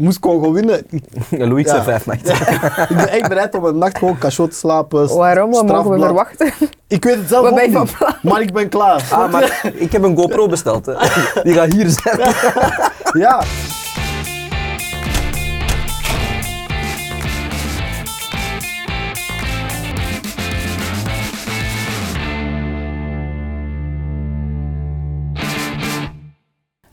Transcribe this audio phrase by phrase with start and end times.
[0.00, 0.86] moest Congo winnen.
[1.30, 1.82] Louis Ja.
[1.82, 2.34] vijf nachten.
[2.88, 5.08] ik ben echt bereid om een nacht gewoon cachot te slapen.
[5.08, 5.50] st- Waarom?
[5.50, 6.52] Wat mogen we verwachten?
[6.88, 7.76] Ik weet het zelf Wat ook niet.
[7.76, 8.14] van plan?
[8.22, 9.02] Maar ik ben klaar.
[9.10, 10.86] Ah, maar ik heb een GoPro besteld.
[10.86, 10.94] Hè.
[11.42, 12.18] Die gaat hier zijn.
[13.12, 13.42] Ja.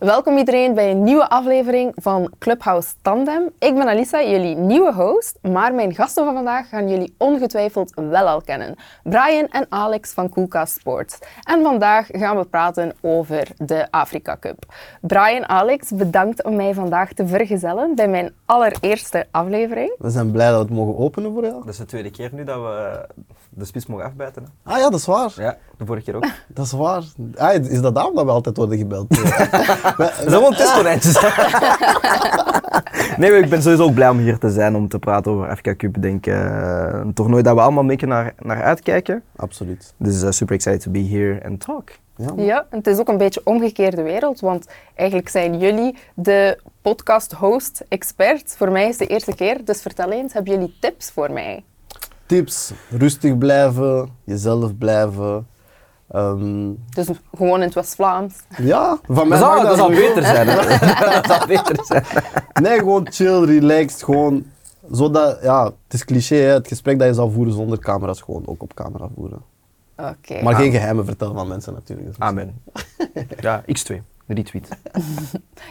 [0.07, 3.49] Welkom iedereen bij een nieuwe aflevering van Clubhouse Tandem.
[3.59, 8.27] Ik ben Alisa, jullie nieuwe host, maar mijn gasten van vandaag gaan jullie ongetwijfeld wel
[8.27, 8.75] al kennen.
[9.04, 11.19] Brian en Alex van Koelkast Sports.
[11.43, 14.73] En vandaag gaan we praten over de Afrika Cup.
[15.01, 19.96] Brian, Alex, bedankt om mij vandaag te vergezellen bij mijn allereerste aflevering.
[19.97, 21.60] We zijn blij dat we het mogen openen voor jou.
[21.60, 23.07] Dat is de tweede keer nu dat we
[23.57, 24.43] de spits mogen afbijten.
[24.43, 24.71] Hè.
[24.71, 25.34] Ah ja, dat is waar.
[25.36, 26.25] Ja, de vorige keer ook.
[26.47, 27.04] Dat is waar.
[27.36, 29.10] Ah, is dat daarom dat we altijd worden gebeld?
[29.97, 31.21] Dat zijn gewoon testkonijntjes.
[33.20, 35.50] nee, maar ik ben sowieso ook blij om hier te zijn om te praten over
[35.50, 35.95] Afrika Cup.
[35.95, 39.23] Ik denk eh, een toernooi dat we allemaal een beetje naar, naar uitkijken.
[39.36, 39.94] Absoluut.
[39.97, 41.89] Dus uh, super excited to be here and talk.
[42.16, 42.33] Ja.
[42.36, 48.55] Ja, en het is ook een beetje omgekeerde wereld, want eigenlijk zijn jullie de podcast-host-expert.
[48.58, 51.64] Voor mij is het de eerste keer, dus vertel eens, hebben jullie tips voor mij?
[52.28, 55.47] Tips: rustig blijven, jezelf blijven.
[56.11, 58.33] Ehm, Dus gewoon in het West-Vlaams.
[58.58, 60.48] ja, van Dat mij zou, mag dat zou beter zijn.
[60.48, 60.55] Hè?
[61.22, 62.03] dat zou beter zijn.
[62.61, 64.03] Nee, gewoon chill, relaxed.
[64.03, 64.45] Gewoon
[64.92, 68.44] zodat, ja, het is cliché, hè, het gesprek dat je zal voeren zonder camera's, gewoon
[68.45, 69.42] ook op camera voeren.
[69.98, 70.42] Oké.
[70.44, 72.16] Maar geen geheimen vertellen van mensen natuurlijk.
[72.17, 72.61] Amen.
[73.39, 73.95] Ja, X2.
[74.28, 74.70] De retweet.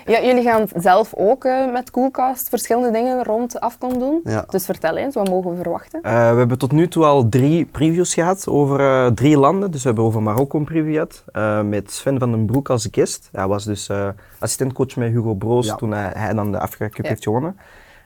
[0.07, 4.21] Ja, jullie gaan zelf ook eh, met Coolcast verschillende dingen rond Afcon doen.
[4.25, 4.45] Ja.
[4.49, 6.03] Dus vertel eens, wat mogen we verwachten?
[6.03, 9.71] Eh, we hebben tot nu toe al drie previews gehad over eh, drie landen.
[9.71, 11.25] Dus we hebben over Marokko een preview gehad.
[11.33, 13.29] eh, met Sven van den Broek als guest.
[13.33, 15.75] Hij was dus eh, assistentcoach met Hugo Broos Ja.
[15.75, 17.11] toen hij, hij dan de Afrika Cup Ja.
[17.11, 17.57] heeft gewonnen.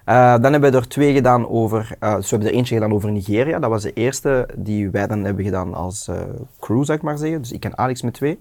[0.05, 2.93] Eh, dan hebben we er twee gedaan over, eh, dus we hebben er eentje gedaan
[2.93, 3.59] over Nigeria.
[3.59, 6.17] Dat was de eerste die wij dan hebben gedaan als eh,
[6.61, 7.39] crew, zou ik maar zeggen.
[7.41, 8.41] Dus ik en Alex met twee.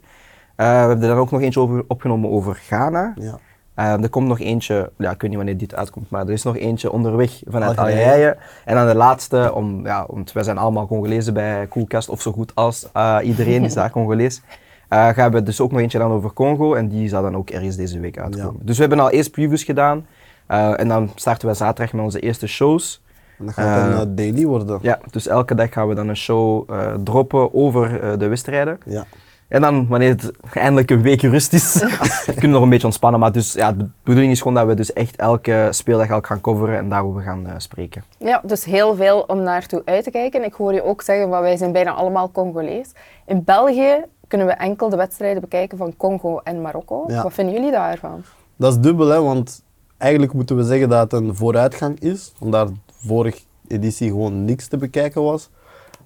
[0.60, 3.14] Eh, we hebben er dan ook nog eentje over, opgenomen over Ghana.
[3.16, 3.40] Ja.
[3.74, 6.44] Eh, er komt nog eentje, ja, ik weet niet wanneer dit uitkomt, maar er is
[6.44, 8.06] nog eentje onderweg vanuit Algerije.
[8.06, 8.38] Algerije.
[8.66, 12.32] En dan de laatste, om, ja, want wij zijn allemaal Congolezen bij Koelkast, of zo
[12.32, 14.42] goed als eh, iedereen is daar Congolees.
[14.88, 17.50] Eh, gaan we dus ook nog eentje dan over Congo en die zal dan ook
[17.50, 18.56] ergens deze week uitkomen.
[18.60, 18.66] Ja.
[18.66, 20.06] Dus we hebben al eerst previews gedaan
[20.48, 23.02] en dan starten we zaterdag met onze eerste shows.
[23.38, 24.80] En dat gaat eh, daily worden.
[24.82, 26.70] Ja, dus elke dag gaan we dan een show
[27.04, 28.78] droppen over de wedstrijden.
[28.86, 29.06] Ja.
[29.50, 31.72] En dan, wanneer het eindelijk een week rust is,
[32.26, 33.20] kunnen we nog een beetje ontspannen.
[33.20, 36.42] Maar dus, ja, de bedoeling is gewoon dat we dus echt elke speeldag ook gaan
[36.42, 38.04] coveren en daarover gaan eh, spreken.
[38.18, 40.44] Ja, dus heel veel om naartoe uit te kijken.
[40.44, 42.92] Ik hoor je ook zeggen, want wij zijn bijna allemaal Congolees.
[43.26, 47.04] In België kunnen we enkel de wedstrijden bekijken van Congo en Marokko.
[47.08, 47.24] Ja.
[47.24, 48.24] Wat vinden jullie daarvan?
[48.56, 49.64] Dat is dubbel, hè, want
[49.98, 52.74] eigenlijk moeten we zeggen dat het een vooruitgang is, omdat de
[53.08, 55.50] vorige editie gewoon niks te bekijken was.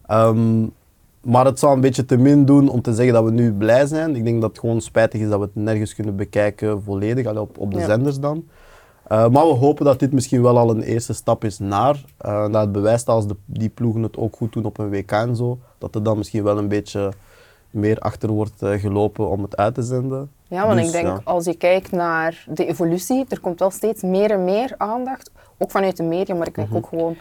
[0.05, 0.65] Ehm,
[1.23, 3.85] maar het zou een beetje te min doen om te zeggen dat we nu blij
[3.85, 4.15] zijn.
[4.15, 7.41] Ik denk dat het gewoon spijtig is dat we het nergens kunnen bekijken volledig, allee,
[7.41, 7.85] op, op de Ja.
[7.85, 8.43] zenders dan.
[9.07, 12.03] Eh, maar we hopen dat dit misschien wel al een eerste stap is naar.
[12.17, 15.11] eh, dat het bewijst als de, die ploegen het ook goed doen op een WK
[15.11, 17.11] en zo, dat er dan misschien wel een beetje
[17.69, 20.31] meer achter wordt eh, gelopen om het uit te zenden.
[20.47, 21.21] Ja, want Dus, ik denk, ja.
[21.23, 25.31] als je kijkt naar de evolutie, er komt wel steeds meer en meer aandacht.
[25.57, 27.15] Ook vanuit de media, maar ik denk ook gewoon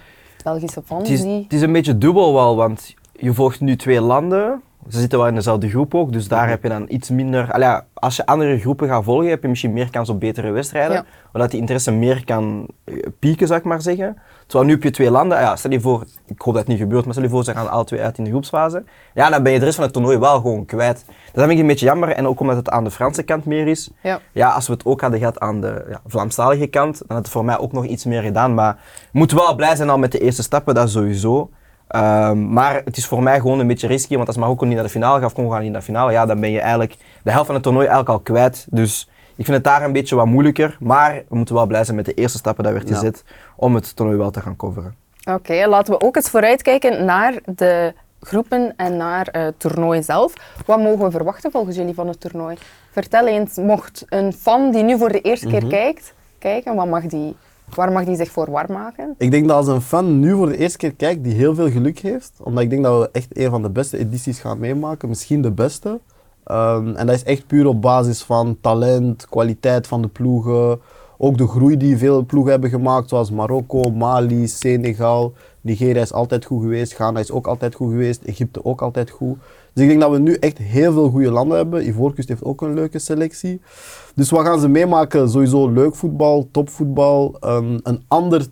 [0.44, 1.42] Belgische fans Het is, die...
[1.42, 4.62] het is een beetje dubbel wel, want je volgt nu twee landen.
[4.88, 7.52] Ze zitten wel in dezelfde groep ook, dus daar heb je dan iets minder...
[7.52, 10.50] Allee, ja, als je andere groepen gaat volgen, heb je misschien meer kans op betere
[10.50, 10.96] wedstrijden.
[10.96, 11.04] Ja.
[11.32, 14.16] Omdat die interesse meer kan eh, pieken, zou ik maar zeggen.
[14.46, 16.78] Terwijl nu heb je twee landen, ja, stel je voor, ik hoop dat het niet
[16.78, 18.84] gebeurt, maar stel je voor, ze gaan alle twee uit in de groepsfase.
[19.14, 21.04] Ja, dan ben je de rest van het toernooi wel gewoon kwijt.
[21.32, 23.66] Dat vind ik een beetje jammer, en ook omdat het aan de Franse kant meer
[23.66, 23.90] is.
[24.02, 24.20] Ja.
[24.32, 27.28] Ja, als we het ook hadden gehad aan de ja, Vlaamstalige kant, dan had het
[27.28, 28.54] voor mij ook nog iets meer gedaan.
[28.54, 28.74] Maar
[29.12, 31.50] we moeten wel blij zijn al met de eerste stappen, dat sowieso.
[31.88, 34.84] Ehm, maar het is voor mij gewoon een beetje risky, want als Marokko niet naar
[34.84, 36.97] de finale gaat of Congo gaat niet naar de finale, ja, dan ben je eigenlijk
[37.22, 38.66] de helft van het toernooi eigenlijk al kwijt.
[38.70, 41.97] Dus ik vind het daar een beetje wat moeilijker, maar we moeten wel blij zijn
[41.97, 42.94] met de eerste stappen die werd Ja.
[42.94, 43.25] gezet
[43.56, 44.95] om het toernooi wel te gaan coveren.
[45.30, 50.33] Oké, laten we ook eens vooruitkijken naar de groepen en naar eh, het toernooi zelf.
[50.66, 52.56] Wat mogen we verwachten volgens jullie van het toernooi?
[52.91, 57.03] Vertel eens, mocht een fan die nu voor de eerste keer kijkt, kijken, wat mag
[57.06, 57.36] die,
[57.74, 59.14] waar mag die zich voor warm maken?
[59.18, 61.70] Ik denk dat als een fan nu voor de eerste keer kijkt, die heel veel
[61.70, 62.32] geluk heeft.
[62.42, 65.09] Omdat ik denk dat we echt een van de beste edities gaan meemaken.
[65.09, 66.00] Misschien de beste.
[66.44, 70.80] Ehm, en dat is echt puur op basis van talent, kwaliteit van de ploegen.
[71.18, 75.32] Ook de groei die veel ploegen hebben gemaakt, zoals Marokko, Mali, Senegal.
[75.60, 76.92] Nigeria is altijd goed geweest.
[76.94, 78.22] Ghana is ook altijd goed geweest.
[78.22, 79.38] Egypte ook altijd goed.
[79.72, 81.86] Dus ik denk dat we nu echt heel veel goede landen hebben.
[81.89, 83.60] Ivoorkust heeft ook een leuke selectie.
[84.15, 85.30] Dus wat gaan ze meemaken?
[85.30, 88.47] Sowieso leuk voetbal, topvoetbal, een, een ander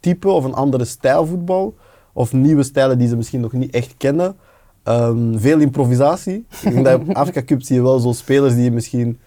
[0.00, 1.74] type of een andere stijl voetbal.
[2.12, 4.36] Of nieuwe stijlen die ze misschien nog niet echt kennen.
[4.82, 6.46] Ehm, veel improvisatie.
[6.62, 9.18] Ik denk dat op Afrika Cup zie je wel zo spelers die je misschien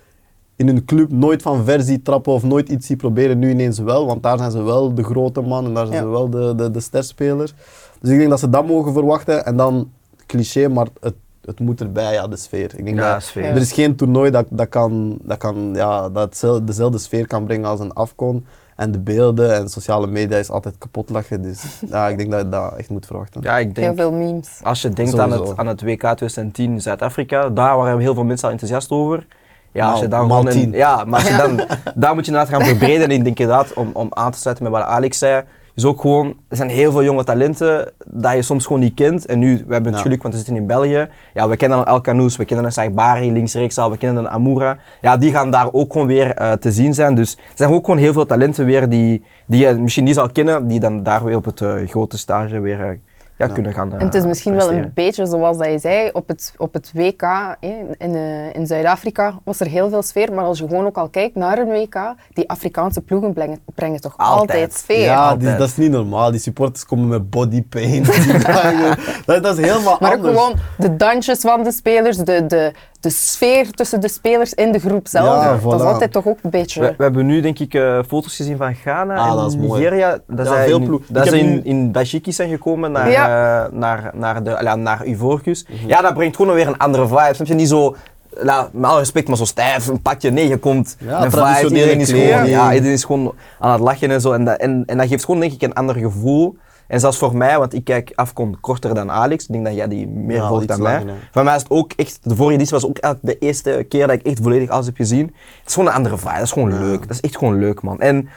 [0.56, 3.80] in hun club nooit van ver ziet trappen of nooit iets ziet proberen, nu ineens
[3.80, 4.06] wel.
[4.06, 6.04] Want daar zijn ze wel de grote man en daar zijn Ja.
[6.04, 7.54] ze wel de, de, de sterspelers.
[8.02, 9.46] Dus ik denk dat ze dat mogen verwachten.
[9.46, 9.92] En dan,
[10.26, 11.14] cliché, maar het,
[11.46, 12.72] het moet erbij, ja, de sfeer.
[12.78, 13.44] Ik denk Ja, dat sfeer.
[13.44, 17.66] Er is geen toernooi dat, dat, kan, dat, kan, ja, dat dezelfde sfeer kan brengen
[17.70, 18.46] als een Afcon.
[18.76, 21.42] En de beelden en sociale media is altijd kapot lachen.
[21.42, 23.42] Dus ja, ik denk dat je dat echt moet verwachten.
[23.42, 24.60] Ja, ik Heel denk, veel memes.
[24.64, 28.46] als je denkt aan het, aan het WK 2010 Zuid-Afrika, daar waren heel veel mensen
[28.48, 29.26] al enthousiast over.
[29.72, 31.56] Ja, als je dan gewoon een- ja, maar als je dan,
[31.96, 33.04] daar moet je inderdaad gaan verbreden.
[33.04, 35.44] En ik denk inderdaad, om, om aan te sluiten met wat Alex zei,
[35.80, 39.26] is ook gewoon, er zijn heel veel jonge talenten dat je soms gewoon niet kent.
[39.26, 41.08] En nu, we hebben het geluk, want we zitten in België.
[41.34, 44.78] Ja, we kennen dan El Canoes, we kennen Sagbari links-rechts al, we kennen dan Amoura.
[45.02, 47.16] Ja, die gaan daar ook gewoon weer eh, te zien zijn.
[47.16, 50.30] Dus er zijn ook gewoon heel veel talenten weer die, die je misschien niet zal
[50.30, 53.00] kennen, die dan daar weer op het eh, grote stage weer
[53.40, 55.80] eh, ja, kunnen gaan En het is eh, misschien wel een beetje zoals dat je
[55.80, 57.22] zei, op het, op het WK
[57.60, 60.34] hè, in, eh, in Zuid-Afrika was er heel veel sfeer.
[60.34, 64.02] Maar als je gewoon ook al kijkt naar een WK, die Afrikaanse ploegen brengen, brengen
[64.02, 64.74] toch altijd, Altijd.
[64.74, 65.00] sfeer.
[65.02, 65.40] Ja, altijd.
[65.40, 66.32] die, dat is niet normaal.
[66.32, 68.06] Die supporters komen met bodypaint.
[68.24, 68.98] Die hangen.
[69.26, 70.36] dat, dat is helemaal Maar ook anders.
[70.38, 74.80] gewoon de dansjes van de spelers, de, de, de sfeer tussen de spelers in de
[74.80, 75.44] groep zelf.
[75.44, 76.82] Ja, Dat is altijd toch ook een beetje...
[76.82, 79.58] We, we hebben nu denk ik eh, foto's gezien van Ghana Ah, en dat is
[79.58, 79.82] mooi.
[79.82, 80.18] Nigeria.
[80.28, 83.66] Dat Ja, zij veel in, ploeg- dat heb in, in Dashiki zijn gekomen naar, Ja.
[83.66, 85.70] eh, naar, naar, de, ja, naar Ivoorkust.
[85.70, 85.88] Mhm.
[85.88, 87.30] Ja, dat brengt gewoon weer een andere vibe.
[87.34, 87.54] Snap je?
[87.54, 87.96] Niet zo,
[88.30, 90.32] la, met alle respect, maar zo stijf, een pakje.
[90.32, 91.76] Nee, je komt Ja, met vibe.
[91.76, 94.32] Iedereen is, gewoon, ja, iedereen is gewoon aan het lachen en zo.
[94.32, 96.58] En dat, en, en dat geeft gewoon denk ik een ander gevoel.
[96.88, 99.44] En zelfs voor mij, want ik kijk Afcon korter dan Alex.
[99.44, 101.04] Ik denk dat jij die meer Ja, volgt dan mij.
[101.32, 104.16] Voor mij is het ook echt, de vorige editie was ook de eerste keer dat
[104.16, 105.26] ik echt volledig alles heb gezien.
[105.26, 107.02] Het is gewoon een andere vibe, dat is gewoon leuk.
[107.02, 108.00] Dat is echt gewoon leuk, man.
[108.00, 108.30] En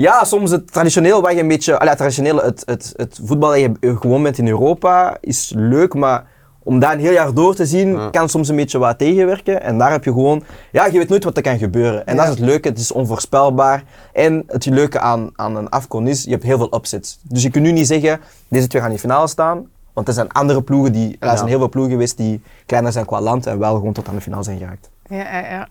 [0.00, 3.50] ja, soms het traditioneel wat je een beetje, allee, het traditionele, het, het, het voetbal
[3.50, 6.24] dat je gewoon bent in Europa is leuk, maar
[6.62, 8.08] om dat een heel jaar door te zien, Ja.
[8.10, 9.62] kan soms een beetje wat tegenwerken.
[9.62, 10.42] En daar heb je gewoon,
[10.72, 12.06] ja, je weet nooit wat er kan gebeuren.
[12.06, 13.82] En dat is het leuke, het is onvoorspelbaar.
[14.12, 17.18] En het leuke aan, aan een Afcon is, je hebt heel veel upsets.
[17.22, 19.66] Dus je kunt nu niet zeggen, deze twee gaan in de finale staan.
[19.92, 21.36] Want er zijn andere ploegen, die, er Ja.
[21.36, 24.14] zijn heel veel ploegen geweest die kleiner zijn qua land en wel gewoon tot aan
[24.14, 24.90] de finale zijn geraakt.
[25.08, 25.68] Ja, ja, ja.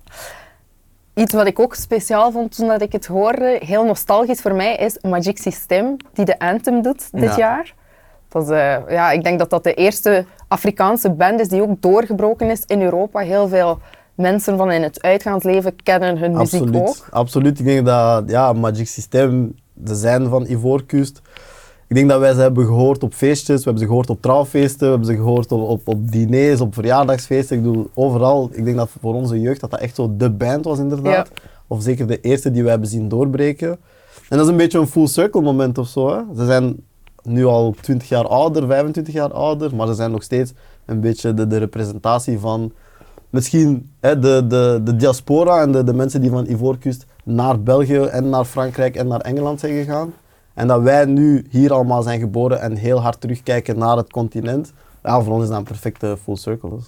[1.19, 4.75] Iets wat ik ook speciaal vond toen dat ik het hoorde, heel nostalgisch voor mij,
[4.75, 7.37] is Magic System, die de Anthem doet dit Ja.
[7.37, 7.73] jaar.
[8.29, 11.81] Dat is, eh, ja, ik denk dat dat de eerste Afrikaanse band is die ook
[11.81, 13.19] doorgebroken is in Europa.
[13.19, 13.79] Heel veel
[14.15, 17.07] mensen van in het uitgaansleven kennen hun muziek ook.
[17.11, 17.59] Absoluut.
[17.59, 19.55] Ik denk dat ja, Magic System,
[19.85, 21.21] ze zijn van Ivoorkust.
[21.89, 24.79] Ik denk dat wij ze hebben gehoord op feestjes, we hebben ze gehoord op trouwfeesten,
[24.79, 27.57] we hebben ze gehoord op, op, op diners, op verjaardagsfeesten.
[27.57, 28.49] Ik bedoel, overal.
[28.51, 31.29] Ik denk dat voor onze jeugd dat dat echt zo de band was inderdaad.
[31.67, 33.69] Of zeker de eerste die we hebben zien doorbreken.
[34.29, 36.09] En dat is een beetje een full circle moment of zo.
[36.09, 36.21] Hè.
[36.35, 36.75] Ze zijn
[37.23, 40.53] nu al 20 jaar ouder, 25 jaar ouder, maar ze zijn nog steeds
[40.85, 42.71] een beetje de, de representatie van
[43.29, 47.99] misschien hè, de, de, de diaspora en de, de mensen die van Ivoorkust naar België
[47.99, 50.13] en naar Frankrijk en naar Engeland zijn gegaan.
[50.59, 54.73] En dat wij nu hier allemaal zijn geboren en heel hard terugkijken naar het continent.
[55.03, 56.69] Ja, voor ons is dat een perfecte full circle.
[56.69, 56.87] Dus.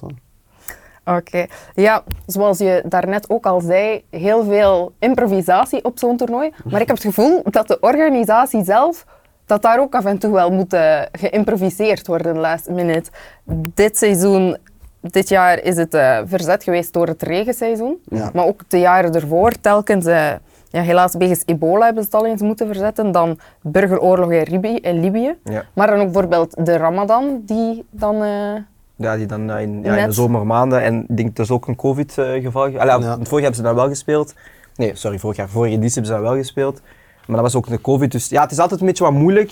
[1.05, 1.45] Oké.
[1.75, 6.51] Ja, zoals je daarnet ook al zei, heel veel improvisatie op zo'n toernooi.
[6.63, 9.05] Maar ik heb het gevoel dat de organisatie zelf,
[9.45, 13.09] dat daar ook af en toe wel moet eh, geïmproviseerd worden last minute.
[13.73, 14.57] Dit seizoen,
[15.01, 17.97] dit jaar is het eh, verzet geweest door het regenseizoen.
[18.03, 18.29] Ja.
[18.33, 20.31] Maar ook de jaren ervoor, telkens, eh,
[20.71, 23.11] ja, helaas wegens ebola hebben ze het al eens moeten verzetten.
[23.11, 25.35] Dan burgeroorlog in, Libië, in Libië.
[25.43, 25.63] Ja.
[25.73, 28.23] Maar dan ook bijvoorbeeld de Ramadan, die dan...
[28.23, 28.55] eh,
[28.95, 30.81] Ja, die dan eh, in, ja, in de zomermaanden.
[30.83, 32.63] En ik denk dat is ook een covid-geval.
[32.63, 32.99] Allee, Ja.
[33.01, 34.33] Vorig jaar hebben ze dat wel gespeeld.
[34.75, 35.49] Nee, sorry, vorig jaar.
[35.49, 36.81] Vorige editie hebben ze dat wel gespeeld.
[37.27, 38.11] Maar dat was ook de covid.
[38.11, 39.51] Dus ja, het is altijd een beetje wat moeilijk.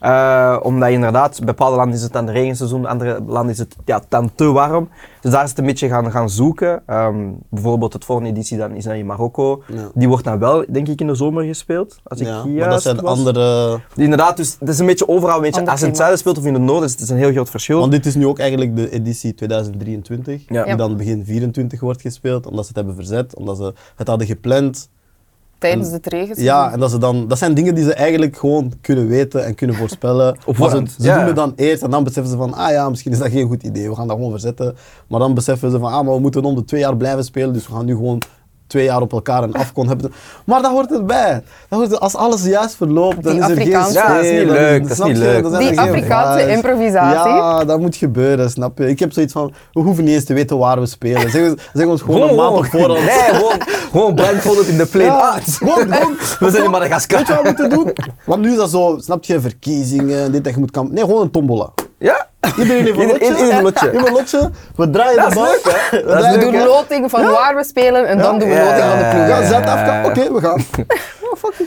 [0.00, 3.76] Eh, omdat inderdaad, bij bepaalde landen is het dan de regenseizoen, andere landen is het
[3.84, 4.88] ja, dan te warm.
[5.20, 6.82] Dus daar is het een beetje gaan, gaan zoeken.
[6.86, 9.62] Ehm, bijvoorbeeld het volgende editie dan is dan in Marokko.
[9.66, 9.88] Ja.
[9.94, 11.96] Die wordt dan wel, denk ik, in de zomer gespeeld.
[12.04, 13.18] Als ik Ja, juist maar dat zijn was.
[13.18, 13.78] andere...
[13.96, 15.36] Inderdaad, dus het is een beetje overal.
[15.36, 17.08] Een beetje, als je in het zuiden speelt of in het noorden, is het is
[17.10, 17.78] een heel groot verschil.
[17.80, 20.64] Want dit is nu ook eigenlijk de editie 2023, Ja.
[20.64, 24.26] die dan begin 24 wordt gespeeld, omdat ze het hebben verzet, omdat ze het hadden
[24.26, 24.88] gepland.
[25.60, 26.44] Tijdens En- het regenseizoen.
[26.44, 29.54] Ja, en dat, ze dan, dat zijn dingen die ze eigenlijk gewoon kunnen weten en
[29.54, 30.36] kunnen voorspellen.
[30.46, 31.16] Op Maar ze, ze ja.
[31.18, 33.46] doen het dan eerst en dan beseffen ze van, ah ja, misschien is dat geen
[33.46, 34.74] goed idee, we gaan dat gewoon verzetten.
[35.06, 37.52] Maar dan beseffen ze van, ah, maar we moeten om de twee jaar blijven spelen,
[37.52, 38.22] dus we gaan nu gewoon
[38.70, 40.12] twee jaar op elkaar een afkon hebben.
[40.44, 41.42] Maar dat hoort erbij.
[41.68, 43.68] Dat hoort er- als alles juist verloopt, dan Die is er geen.
[43.70, 45.58] Ja, dat is niet leuk, dat is niet leuk.
[45.58, 47.32] Die Afrikaanse improvisatie.
[47.32, 48.88] Ja, dat moet gebeuren, snap je?
[48.88, 51.30] Ik heb zoiets van, we hoeven niet eens te weten waar we spelen.
[51.30, 52.98] Zeg, ons- zeg ons gewoon een maand op voorhand.
[53.04, 53.60] Nee, gewoon,
[53.90, 55.04] gewoon blindfolded in de plane.
[55.06, 56.14] Ja, Ah, gewoon, gewoon.
[56.40, 57.18] we zijn in Madagaskar.
[57.18, 57.92] Weet je wat we moeten doen?
[58.24, 60.94] Want nu is dat zo, snap je, verkiezingen, dit dat je moet kampen.
[60.94, 61.70] Nee, gewoon een tombola.
[62.00, 62.26] Ja?
[62.58, 63.24] Iedereen heeft een lotje.
[63.24, 63.92] ieder heeft een lotje.
[63.96, 64.50] Ieder lotje.
[64.76, 65.44] We draaien Dat de bal.
[65.44, 65.62] leuk?
[65.90, 68.98] We Dat doen loting van waar we spelen en dan doen we Ja, loting van
[68.98, 69.26] de ja, ploeg.
[69.28, 69.46] Ja, ja.
[69.46, 70.06] zet af.
[70.06, 70.64] Oké, we gaan.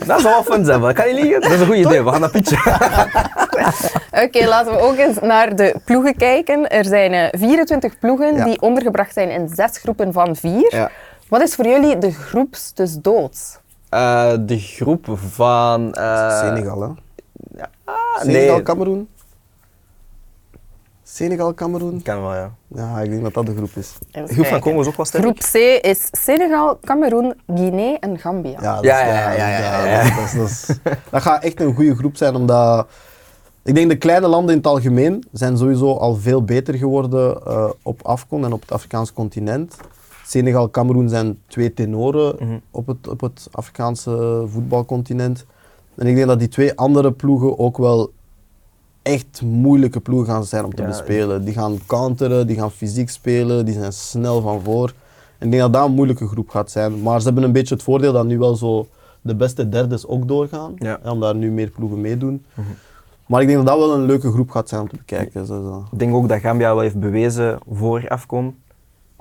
[0.07, 1.41] Dat zou wel fun zijn, maar dat kan niet liegen.
[1.41, 2.57] Dat is een goed idee, we gaan naar pitchen.
[4.23, 6.69] Oké, laten we ook eens naar de ploegen kijken.
[6.69, 8.43] Er zijn eh, 24 ploegen Ja.
[8.43, 10.75] die ondergebracht zijn in zes groepen van vier.
[10.75, 10.89] Ja.
[11.29, 13.57] Wat is voor jullie de groeps dus doods?
[13.89, 15.93] Eh, de groep van...
[15.93, 16.87] eh, Senegal, hè?
[17.85, 18.63] ah, Senegal, nee.
[18.63, 19.09] Cameroen.
[21.03, 22.01] Senegal, Cameroen.
[22.01, 22.51] Kan wel, ja.
[22.67, 23.93] Ja, ik denk dat dat de groep is.
[24.11, 24.59] Groep van.
[24.59, 25.23] Congo is ook wel sterk.
[25.23, 25.53] Groep C
[25.85, 28.61] is Senegal, Cameroen, Guinea en Gambia.
[28.61, 30.15] Ja, dat, Ja, is- ja, ja, ja, ja.
[30.15, 30.47] Dat, is- dat,
[31.11, 32.87] is- gaat echt een goede groep zijn, omdat...
[33.63, 37.69] Ik denk de kleine landen in het algemeen zijn sowieso al veel beter geworden eh,
[37.81, 39.75] op Afcon en op het Afrikaanse continent.
[40.25, 42.57] Senegal, Cameroen zijn twee tenoren Mhm.
[42.71, 45.45] op, het, op het Afrikaanse voetbalcontinent.
[45.95, 48.11] En ik denk dat die twee andere ploegen ook wel
[49.03, 51.45] echt moeilijke ploegen gaan zijn om te Ja, bespelen.
[51.45, 54.93] Die gaan counteren, die gaan fysiek spelen, die zijn snel van voor.
[55.37, 57.01] En ik denk dat dat een moeilijke groep gaat zijn.
[57.01, 58.87] Maar ze hebben een beetje het voordeel dat nu wel zo
[59.21, 60.73] de beste derdes ook doorgaan.
[60.77, 60.99] Ja.
[61.03, 62.45] hè, Omdat er nu meer ploegen meedoen.
[63.25, 65.45] Maar ik denk dat dat wel een leuke groep gaat zijn om te bekijken.
[65.45, 65.87] Zo, zo.
[65.91, 68.55] Ik denk ook dat Gambia wel heeft bewezen voor Afcon.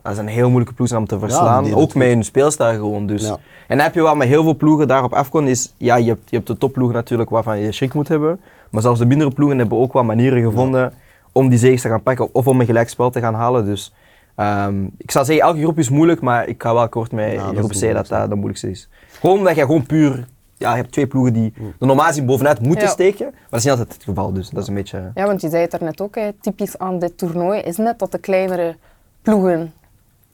[0.02, 1.64] Dat is een heel moeilijke ploeg om te verslaan.
[1.74, 3.06] ook doen met hun speelstijl gewoon.
[3.06, 3.22] Dus.
[3.22, 3.38] Ja.
[3.68, 5.46] En dan heb je wel met heel veel ploegen daar op Afcon.
[5.46, 8.40] Is, ja, je, hebt, je hebt de topploegen natuurlijk waarvan je schrik moet hebben.
[8.72, 10.92] Maar zelfs de mindere ploegen hebben ook wel manieren gevonden
[11.32, 13.64] om die zegens te gaan pakken of om een gelijkspel te gaan halen.
[13.64, 13.92] Dus
[14.34, 17.52] ehm, ik zou zeggen, elke groep is moeilijk, maar ik ga wel akkoord met Ja,
[17.54, 18.88] groep de C dat dat de moeilijkste is.
[19.20, 20.26] Gewoon omdat je gewoon puur...
[20.56, 22.90] Ja, je hebt twee ploegen die er normaal gezien bovenuit moeten Ja.
[22.90, 24.32] steken, maar dat is niet altijd het geval.
[24.32, 25.10] Dus dat is een beetje...
[25.14, 27.98] Ja, want je zei het er net ook, hè, typisch aan dit toernooi is net
[27.98, 28.76] dat de kleinere
[29.22, 29.72] ploegen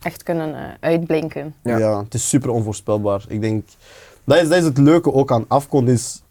[0.02, 1.54] echt kunnen eh, uitblinken.
[1.62, 1.78] Ja.
[1.78, 1.98] Ja.
[2.02, 3.24] het is super onvoorspelbaar.
[3.28, 3.64] Ik denk,
[4.24, 6.22] dat is, dat is het leuke ook aan Afcon is,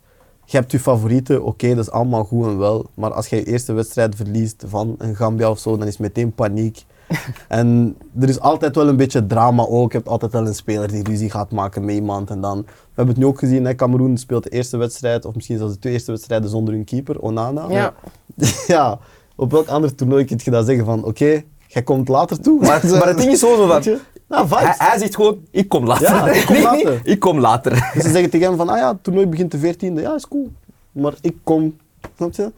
[0.50, 2.90] je hebt je favorieten, oké, dat is allemaal goed en wel.
[2.94, 6.32] Maar als je je eerste wedstrijd verliest van een Gambia of zo, dan is meteen
[6.34, 6.86] paniek.
[7.48, 9.92] en er is altijd wel een beetje drama ook.
[9.92, 12.30] Je hebt altijd wel een speler die ruzie gaat maken met iemand.
[12.30, 15.36] En dan, we hebben het nu ook gezien, hè, Cameroen speelt de eerste wedstrijd, of
[15.36, 17.66] misschien zelfs de twee eerste wedstrijden zonder hun keeper, Onana.
[17.70, 17.94] Ja.
[18.68, 19.00] ja,
[19.36, 22.60] op welk ander toernooi kun je dat zeggen van, oké, jij komt later toe.
[22.60, 24.00] Maar, maar het ding is zo zo van...
[24.28, 24.48] Nou.
[24.50, 26.08] Hij, hij zegt gewoon, ik kom later.
[26.08, 26.86] Ja, ik kom Nee, later.
[26.90, 27.72] nee, ik kom later.
[27.94, 29.94] Dus ze zeggen tegen hem van, ah ja, het toernooi begint de 14e.
[30.02, 30.52] Ja, is cool.
[30.92, 31.78] Maar ik kom,
[32.16, 32.52] snap je?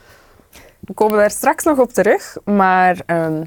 [0.79, 3.43] We komen daar straks nog op terug, maar ehm,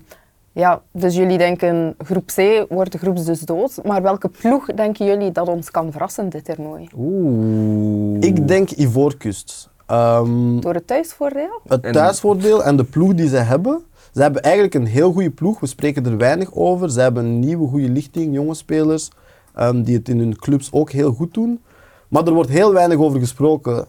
[0.52, 3.78] ja, dus jullie denken groep C wordt de groeps dus dood.
[3.84, 6.88] Maar welke ploeg denken jullie dat ons kan verrassen dit toernooi?
[6.96, 8.16] Oeh.
[8.20, 9.70] Ik denk Ivoorkust.
[9.86, 11.60] Ehm, Door het thuisvoordeel?
[11.68, 13.82] het thuisvoordeel en de ploeg die ze hebben.
[14.12, 15.60] Ze hebben eigenlijk een heel goede ploeg.
[15.60, 16.90] We spreken er weinig over.
[16.90, 19.10] Ze hebben een nieuwe goede lichting, jonge spelers,
[19.54, 21.60] ehm, die het in hun clubs ook heel goed doen.
[22.08, 23.86] Maar er wordt heel weinig over gesproken.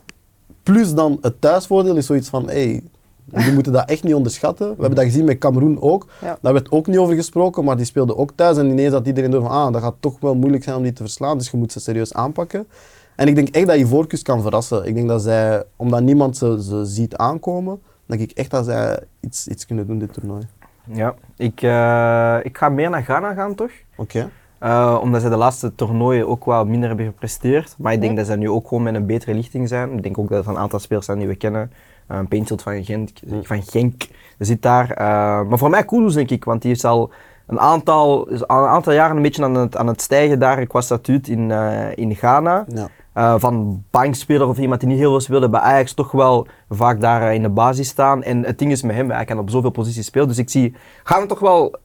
[0.63, 2.84] Plus dan het thuisvoordeel is zoiets van, hey,
[3.25, 4.68] we moeten dat echt niet onderschatten.
[4.68, 6.08] We hebben dat gezien met Cameroen ook.
[6.22, 6.38] Ja.
[6.42, 8.58] Daar werd ook niet over gesproken, maar die speelden ook thuis.
[8.58, 10.94] En ineens had iedereen door van, ah, dat gaat toch wel moeilijk zijn om die
[10.94, 11.38] te verslaan.
[11.38, 12.68] Dus je moet ze serieus aanpakken.
[13.15, 14.86] En ik denk echt dat Ivoorkust kan verrassen.
[14.86, 17.82] Ik denk dat zij, omdat niemand ze, ze ziet aankomen,
[18.17, 20.43] denk ik echt dat zij iets, iets kunnen doen dit toernooi.
[20.86, 23.72] Ja, ik, eh, ik ga meer naar Ghana gaan toch?
[23.96, 24.29] Oké.
[24.60, 27.75] Eh, omdat zij de laatste toernooien ook wel minder hebben gepresteerd.
[27.77, 28.17] Maar ik denk Ja.
[28.17, 29.91] dat zij nu ook gewoon met een betere lichting zijn.
[29.93, 31.72] Ik denk ook dat er een aantal spelers zijn die we kennen.
[32.12, 33.10] Uh, Painfield van Genk,
[33.41, 34.03] van Genk
[34.39, 34.91] zit daar.
[34.91, 35.05] Eh,
[35.50, 37.12] maar voor mij Kudus denk ik, want die is al
[37.48, 40.65] een aantal, is al een aantal jaren een beetje aan het, aan het stijgen daar
[40.65, 42.65] qua statuut in, eh, in Ghana.
[42.67, 42.88] Ja.
[43.13, 47.01] Eh, van bankspeler of iemand die niet heel veel speelde bij Ajax, toch wel vaak
[47.01, 48.24] daar eh, in de basis staan.
[48.24, 50.27] En het ding is met hem, hij kan op zoveel posities spelen.
[50.27, 51.75] Dus ik zie, gaan we toch wel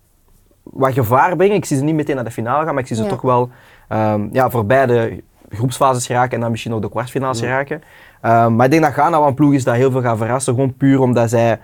[0.62, 1.56] wat gevaar brengen.
[1.56, 3.08] Ik zie ze niet meteen naar de finale gaan, maar ik zie ze Ja.
[3.08, 3.50] toch wel
[3.88, 7.82] ehm, ja, voorbij de groepsfases geraken en dan misschien ook de kwartfinales geraken.
[8.20, 10.54] Ehm, maar ik denk dat Ghana wel een ploeg is dat heel veel gaat verrassen.
[10.54, 11.61] Gewoon puur omdat zij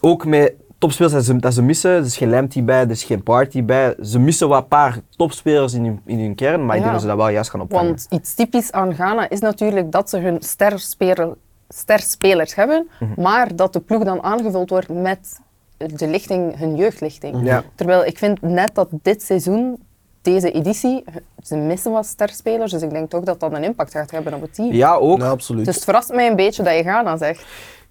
[0.00, 1.90] ook met topspelers dat ze, dat ze missen.
[1.90, 3.94] Er is geen Lamptey bij, er is geen Party bij.
[4.02, 7.08] Ze missen wat paar topspelers in hun, in hun kern, maar ik denk dat ze
[7.08, 7.86] dat wel juist gaan opvangen.
[7.86, 11.30] Want iets typisch aan Ghana is natuurlijk dat ze hun sterspelers,
[11.68, 13.20] sterspelers hebben, Mhm.
[13.20, 15.40] maar dat de ploeg dan aangevuld wordt met
[15.76, 17.46] de lichting, hun jeugdlichting.
[17.46, 17.62] Ja.
[17.74, 19.82] Terwijl ik vind net dat dit seizoen,
[20.22, 21.04] deze editie,
[21.42, 24.40] ze missen wat sterspelers, dus ik denk toch dat dat een impact gaat hebben op
[24.40, 24.72] het team.
[24.72, 25.18] Ja, ook.
[25.18, 25.64] Ja, absoluut.
[25.64, 27.44] Dus het verrast mij een beetje dat je Ghana zegt.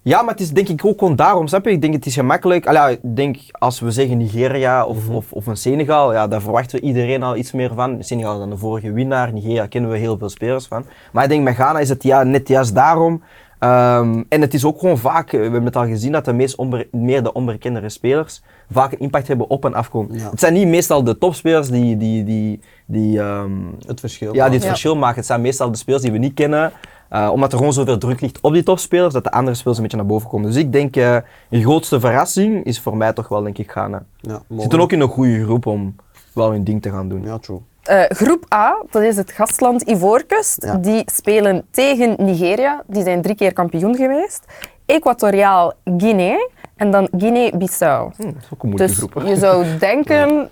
[0.04, 1.70] Ja, maar het is denk ik ook gewoon daarom, snap je?
[1.70, 2.66] Ik denk het is gemakkelijk.
[2.66, 5.14] Allee, ik denk als we zeggen Nigeria of, Mhm.
[5.14, 7.96] of, of een Senegal, ja, daar verwachten we iedereen al iets meer van.
[8.00, 10.84] Senegal is dan de vorige winnaar, Nigeria kennen we heel veel spelers van.
[11.12, 13.22] Maar ik denk met Ghana is het ja, net juist daarom.
[13.58, 16.32] Ehm, en het is ook gewoon vaak, eh, we hebben het al gezien, dat de
[16.32, 16.58] meest
[16.90, 20.08] meer de onbekendere spelers vaak een impact hebben op en afkom.
[20.10, 20.30] Ja.
[20.30, 23.50] Het zijn niet meestal de topspelers die, die, die, die, ehm,
[23.86, 24.34] Het verschil.
[24.34, 24.68] ja, die het Ja.
[24.68, 25.16] verschil maken.
[25.16, 26.72] Het zijn meestal de spelers die we niet kennen.
[27.14, 29.82] Eh, omdat er gewoon zoveel druk ligt op die topspelers, dat de andere spelers een
[29.82, 30.46] beetje naar boven komen.
[30.46, 31.16] Dus ik denk, eh
[31.48, 34.04] de grootste verrassing is voor mij toch wel, denk ik, Ghana.
[34.20, 35.96] Ja, zitten ook in een goede groep om
[36.32, 37.22] wel hun ding te gaan doen.
[37.22, 37.60] Ja, true.
[37.82, 40.64] Eh, groep A, dat is het gastland Ivoorkust.
[40.64, 40.76] Ja.
[40.76, 42.82] Die spelen tegen Nigeria.
[42.86, 44.44] Die zijn drie keer kampioen geweest.
[44.86, 48.10] Equatoriaal Guinea en dan Guinea-Bissau.
[48.16, 49.22] Hm, dat is ook een moeilijke Dus groep.
[49.22, 49.28] hè.
[49.28, 50.50] je zou denken...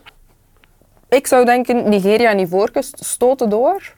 [1.09, 3.95] Ik zou denken, Nigeria en Ivoorkust stoten door.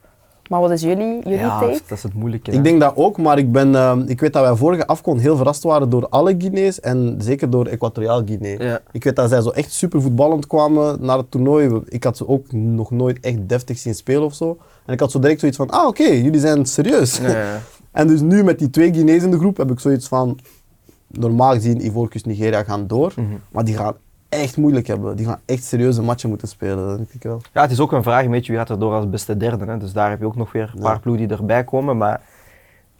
[0.48, 1.80] Maar wat is jullie, jullie ja, take?
[1.88, 2.50] dat is het moeilijke.
[2.50, 2.56] hè.
[2.56, 5.36] Ik denk dat ook, maar ik, ben, ehm, ik weet dat wij vorige afkon heel
[5.36, 8.62] verrast waren door alle Guinea's en zeker door Equatoriaal Guinea.
[8.64, 8.80] Ja.
[8.92, 11.80] Ik weet dat zij zo echt super voetballend kwamen naar het toernooi.
[11.88, 14.58] Ik had ze ook nog nooit echt deftig zien spelen of zo.
[14.86, 17.18] En ik had zo direct zoiets van, ah oké, jullie zijn serieus.
[17.18, 17.60] Ja, ja.
[17.92, 20.38] En dus nu met die twee Guinea's in de groep heb ik zoiets van,
[21.08, 23.26] normaal gezien Ivoorkust Nigeria gaan door, Mhm.
[23.52, 23.94] maar die gaan
[24.34, 25.16] echt moeilijk hebben.
[25.16, 27.40] Die gaan echt serieuze matchen moeten spelen, denk ik wel.
[27.52, 29.64] Ja, het is ook een vraag, weet je, wie gaat er door als beste derde.
[29.64, 29.78] Hè?
[29.78, 30.82] Dus daar heb je ook nog weer een Ja.
[30.82, 31.96] paar ploegen die erbij komen.
[31.96, 32.20] Maar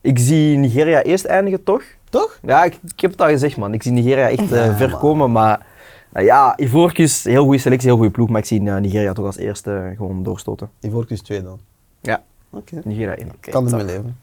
[0.00, 1.82] ik zie Nigeria eerst eindigen, toch?
[2.10, 2.38] Toch?
[2.42, 3.74] Ja, ik, ik heb het al gezegd, man.
[3.74, 4.98] Ik zie Nigeria echt eh, Ja, ver man.
[4.98, 5.32] komen.
[5.32, 5.66] Maar
[6.12, 8.28] eh, ja, Ivoorkust, heel goede selectie, heel goede ploeg.
[8.28, 10.70] Maar ik zie eh, Nigeria toch als eerste eh, gewoon doorstoten.
[10.80, 11.58] Ivoorkust 2 dan.
[12.00, 13.28] Ja, Oké, Nigeria 1.
[13.40, 14.16] kan ermee leven.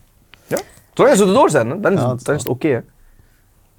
[0.93, 2.83] Zolang ze erdoor zijn, hè, dan is, Ja, dan is het oké.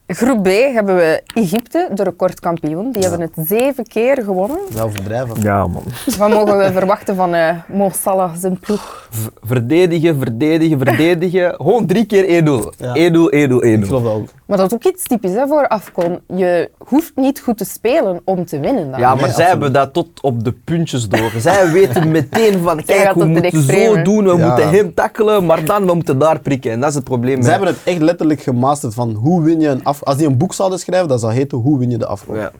[0.06, 2.92] Groep B hebben we Egypte, de recordkampioen.
[2.92, 3.08] Die Ja.
[3.10, 4.58] hebben het zeven keer gewonnen.
[4.74, 5.36] Nou, overdrijven.
[5.42, 5.82] Ja, man.
[6.18, 9.08] Wat mogen we verwachten van eh Mo Salah zijn ploeg?
[9.10, 11.54] V- verdedigen, verdedigen, verdedigen.
[11.56, 12.28] Gewoon drie keer 1-0.
[12.28, 12.94] 1-0, Ja.
[12.94, 13.78] 1-0, 1-0.
[13.80, 14.28] Ik geloof dat ook.
[14.46, 16.20] Maar dat is ook iets typisch hè, voor Afcon.
[16.36, 18.90] Je hoeft niet goed te spelen om te winnen.
[18.90, 19.00] Dan.
[19.00, 19.48] Ja, maar Nee, zij absoluut.
[19.50, 21.30] hebben dat tot op de puntjes door.
[21.38, 24.46] zij weten meteen van, kijk, we moeten zo doen, we Ja.
[24.46, 26.70] moeten hem tackelen, maar dan, we moeten daar prikken.
[26.72, 27.34] En dat is het probleem.
[27.34, 30.36] Ze met- hebben het echt letterlijk gemasterd van hoe win je een Als die een
[30.36, 32.16] boek zouden schrijven, dat zou heten hoe win je de.
[32.32, 32.52] Ja.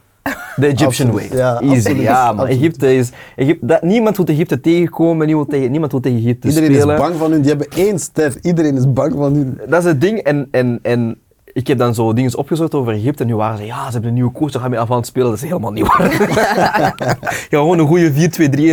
[0.57, 1.29] De Egyptian Absoluut.
[1.29, 1.39] way.
[1.39, 1.77] Ja, Easy.
[1.77, 2.03] absoluut.
[2.03, 2.47] Ja, maar.
[2.47, 3.11] Egypte is...
[3.37, 6.95] Egypte, dat, niemand wil Egypte tegenkomen, niemand, tegen, niemand wil tegen Egypte Iedereen spelen.
[6.95, 8.37] is bang van hun, die hebben één ster.
[8.43, 9.61] Iedereen is bang van hun.
[9.69, 10.19] Dat is het ding.
[10.19, 11.19] En, en, en
[11.53, 14.09] ik heb dan zo dingen opgezocht over Egypte en nu waren ze, ja, ze hebben
[14.09, 15.28] een nieuwe coach, dan gaan we af aan het spelen.
[15.28, 16.13] Dat is helemaal niet waar.
[16.13, 18.13] Je gaat gewoon een goede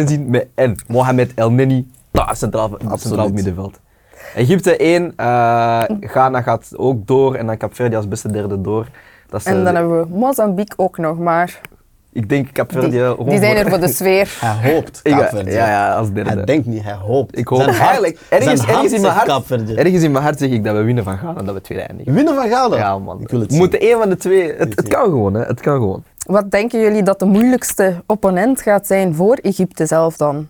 [0.03, 3.79] 4-2-3 zien met en Mohamed El Neni, daar centraal, centraal op middenveld.
[4.35, 8.87] Egypte 1, eh Ghana gaat ook door en dan Capverdi als beste derde door.
[9.29, 11.61] Dat is, En eh, dan hebben we Mozambique ook nog, maar
[12.11, 14.37] Ik denk Capverdi die, gewoon die zijn er voor de sfeer.
[14.39, 15.51] Hij hoopt Kaapverdi.
[15.51, 16.29] ja, ja, als derde.
[16.29, 17.37] Hij denkt niet, hij hoopt.
[17.37, 20.63] Ik hoop eigenlijk, ergens, zijn ergens, in mijn hart, ergens in mijn hart zeg ik
[20.63, 22.13] dat we winnen van Ghana en dat we tweede eindigen.
[22.13, 22.75] Winnen van Ghana?
[22.75, 25.33] Ja man, Ik wil het we moeten één van de twee, het, het kan gewoon
[25.33, 26.03] hè, het kan gewoon.
[26.25, 30.47] Wat denken jullie dat de moeilijkste opponent gaat zijn voor Egypte zelf dan?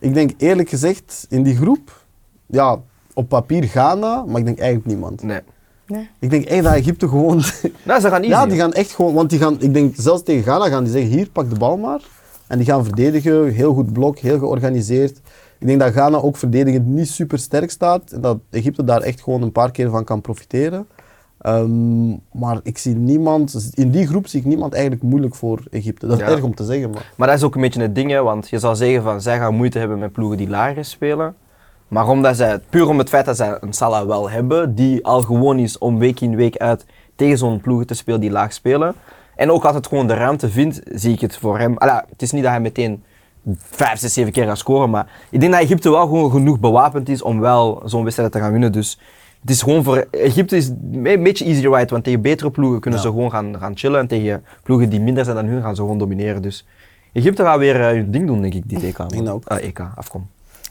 [0.00, 1.97] Ik denk eerlijk gezegd, in die groep,
[2.48, 2.78] ja,
[3.14, 5.22] op papier Ghana, maar ik denk eigenlijk niemand.
[5.22, 5.40] Nee.
[5.86, 6.08] Nee.
[6.18, 7.42] Ik denk echt dat Egypte gewoon...
[7.82, 8.28] Nou, ze gaan easy.
[8.32, 9.14] ja, die gaan echt gewoon...
[9.14, 11.76] Want die gaan, ik denk zelfs tegen Ghana gaan die zeggen, hier, pak de bal
[11.76, 12.00] maar.
[12.46, 15.20] En die gaan verdedigen, heel goed blok, heel georganiseerd.
[15.58, 18.12] Ik denk dat Ghana ook verdedigend niet super sterk staat.
[18.12, 20.86] En dat Egypte daar echt gewoon een paar keer van kan profiteren.
[21.38, 23.70] Ehm, maar ik zie niemand...
[23.74, 26.06] In die groep zie ik niemand eigenlijk moeilijk voor Egypte.
[26.06, 26.32] Dat is Ja.
[26.32, 27.12] erg om te zeggen, maar...
[27.16, 29.38] Maar dat is ook een beetje het ding, hè, want je zou zeggen van zij
[29.38, 31.34] gaan moeite hebben met ploegen die lager spelen.
[31.88, 35.22] Maar omdat zij, puur om het feit dat zij een Salah wel hebben, die al
[35.22, 38.94] gewoon is om week in week uit tegen zo'n ploegen te spelen die laag spelen.
[39.36, 41.76] En ook altijd gewoon de ruimte vindt, zie ik het voor hem.
[41.76, 43.02] Alla, het is niet dat hij meteen
[43.56, 47.08] 5, 6, 7 keer gaat scoren, maar ik denk dat Egypte wel gewoon genoeg bewapend
[47.08, 48.72] is om wel zo'n wedstrijd te gaan winnen.
[48.72, 48.98] Dus
[49.40, 53.00] het is gewoon voor Egypte is een beetje easy ride, want tegen betere ploegen kunnen
[53.00, 53.06] Ja.
[53.06, 55.80] ze gewoon gaan, gaan chillen en tegen ploegen die minder zijn dan hun gaan ze
[55.82, 56.42] gewoon domineren.
[56.42, 56.66] Dus
[57.12, 58.98] Egypte gaat weer eh, hun ding doen, denk ik, dit EK.
[58.98, 59.08] man.
[59.08, 59.44] denk dat ook.
[59.44, 60.26] Ah, EK, afkom.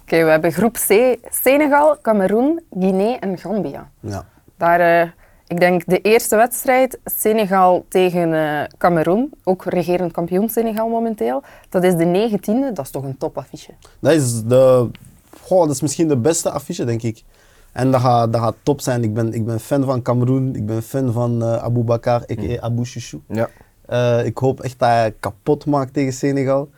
[0.07, 3.89] Oké, we hebben groep C, Senegal, Cameroen, Guinea en Gambia.
[3.99, 4.25] Ja.
[4.57, 5.09] Daar, eh,
[5.47, 11.43] ik denk de eerste wedstrijd, Senegal tegen eh Cameroen, ook regerend kampioen Senegal momenteel.
[11.69, 13.71] Dat is de negentiende, dat is toch een topaffiche.
[13.99, 14.89] Dat is, de,
[15.41, 17.23] goh, dat is misschien de beste affiche, denk ik.
[17.71, 19.03] En dat gaat, dat gaat top zijn.
[19.03, 20.55] Ik ben, ik ben fan van Cameroen.
[20.55, 22.61] Ik ben fan van eh Abu Bakar, a.k.a.
[22.61, 23.21] Abu Chouchou.
[23.27, 23.49] Ja.
[23.85, 26.69] Eh, ik hoop echt dat hij kapot maakt tegen Senegal.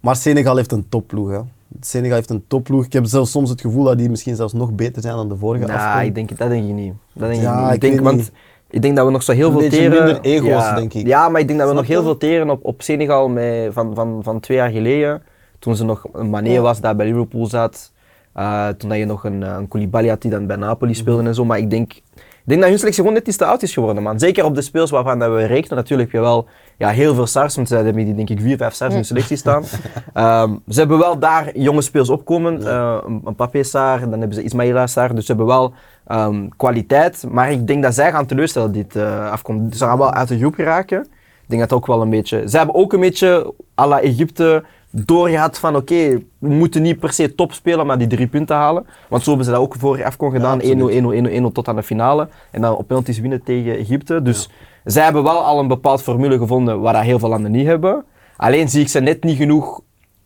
[0.00, 1.30] Maar Senegal heeft een topploeg.
[1.30, 1.40] Hè.
[1.80, 2.84] Senegal heeft een topploeg.
[2.84, 5.36] Ik heb zelfs soms het gevoel dat die misschien zelfs nog beter zijn dan de
[5.36, 6.06] vorige afkomst.
[6.06, 6.92] ik denk, dat denk ik niet.
[7.12, 7.74] Dat denk Ja, ik niet.
[7.74, 8.32] ik denk, want niet.
[8.70, 10.04] ik denk dat we nog zo heel Een veel teren...
[10.04, 11.06] minder ego's, ja, denk ik.
[11.06, 13.72] Ja, maar ik denk dat we Snap nog heel veel teren op, op Senegal met,
[13.72, 15.22] van, van, van twee jaar geleden.
[15.58, 17.92] Toen ze nog een Mané was, daar bij Liverpool zat.
[18.32, 21.22] Eh, toen dat je nog een, eh, een Koulibaly had die dan bij Napoli speelde
[21.22, 21.44] en zo.
[21.44, 21.92] Maar ik denk,
[22.40, 24.18] Ik denk dat hun selectie gewoon net iets te oud is geworden, man.
[24.18, 25.76] Zeker op de speels waarvan dat we rekenen.
[25.76, 28.56] Natuurlijk heb je wel ja, heel veel stars, want ze hebben die denk ik vier,
[28.56, 29.64] vijf stars in hun selectie staan.
[30.14, 32.66] Ehm, ze hebben wel daar jonge speels opkomen.
[32.66, 35.14] Eh, een, Papé Sar, dan hebben ze Ismaila Sar.
[35.14, 35.72] Dus ze hebben wel
[36.06, 37.24] ehm, kwaliteit.
[37.28, 39.76] Maar ik denk dat zij gaan teleurstellen dit eh, afkomt.
[39.76, 41.00] Ze gaan wel uit de groep geraken.
[41.42, 42.48] Ik denk dat ook wel een beetje...
[42.48, 47.12] Ze hebben ook een beetje, à la Egypte, doorgehad van oké, we moeten niet per
[47.12, 48.86] se top spelen, maar die drie punten halen.
[49.08, 50.60] Want zo hebben ze dat ook voor Afcon gedaan.
[50.60, 52.28] 1-0, 1-0, 1-0, 1-0 tot aan de finale.
[52.50, 54.22] En dan op penalties winnen tegen Egypte.
[54.22, 54.48] Dus
[54.84, 58.04] zij hebben wel al een bepaald formule gevonden waar dat heel veel landen niet hebben.
[58.36, 59.80] Alleen zie ik ze net niet genoeg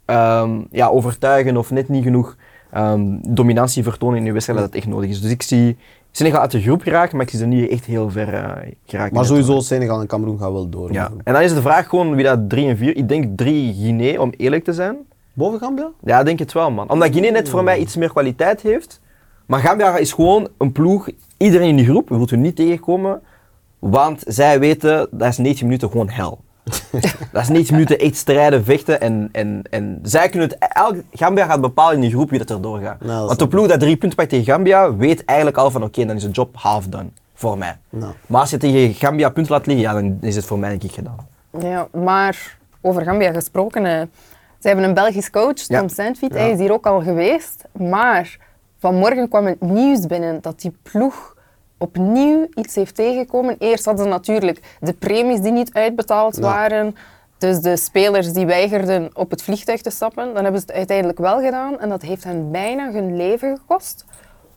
[0.05, 2.37] ehm, ja, overtuigen of net niet genoeg
[2.71, 5.21] ehm, dominantie vertonen in de wedstrijd dat het echt nodig is.
[5.21, 5.77] Dus ik zie
[6.17, 9.15] Senegal uit de groep geraken, maar ik zie ze niet echt heel ver eh, geraken.
[9.15, 10.93] Maar sowieso, Senegal en Cameroen gaan wel door.
[10.93, 11.11] Ja.
[11.25, 12.97] En dan is de vraag gewoon wie dat 3 en 4.
[12.97, 14.97] Ik denk 3 Guinea, om eerlijk te zijn.
[15.33, 15.91] Boven Gambia?
[16.05, 16.91] Ja, ik denk het wel, man.
[16.91, 19.01] Omdat Guinea net voor mij iets meer kwaliteit heeft.
[19.47, 21.09] Maar Gambia is gewoon een ploeg.
[21.37, 23.21] Iedereen in die groep, we moeten niet tegenkomen.
[23.79, 26.41] Want zij weten, dat is 90 minuten gewoon hel.
[27.33, 29.01] dat is 90 minuten echt strijden, vechten.
[29.01, 30.59] En, en, en zij kunnen het...
[30.59, 33.01] Elk, Gambia gaat bepalen in die groep wie dat erdoor gaat.
[33.01, 36.05] Nou, Want de ploeg dat drie punten pakt tegen Gambia, weet eigenlijk al van oké,
[36.05, 37.09] dan is de job half done.
[37.35, 37.77] Voor mij.
[37.91, 38.13] Nou.
[38.27, 40.83] Maar als je tegen Gambia punten laat liggen, ja, dan is het voor mij denk
[40.83, 41.29] ik gedaan.
[41.59, 44.01] Ja, maar over Gambia gesproken, eh,
[44.59, 45.89] ze hebben een Belgisch coach, Tom Ja.
[45.89, 47.65] Saintfiet, hij is hier ook al geweest.
[47.73, 48.39] Maar
[48.79, 51.34] vanmorgen kwam het nieuws binnen dat die ploeg
[51.85, 53.57] opnieuw iets heeft tegengekomen.
[53.59, 56.43] Eerst hadden ze natuurlijk de premies die niet uitbetaald Ja.
[56.43, 56.97] waren.
[57.39, 61.19] Dus de spelers die weigerden op het vliegtuig te stappen, dan hebben ze het uiteindelijk
[61.19, 61.81] wel gedaan.
[61.81, 64.05] En dat heeft hen bijna hun leven gekost.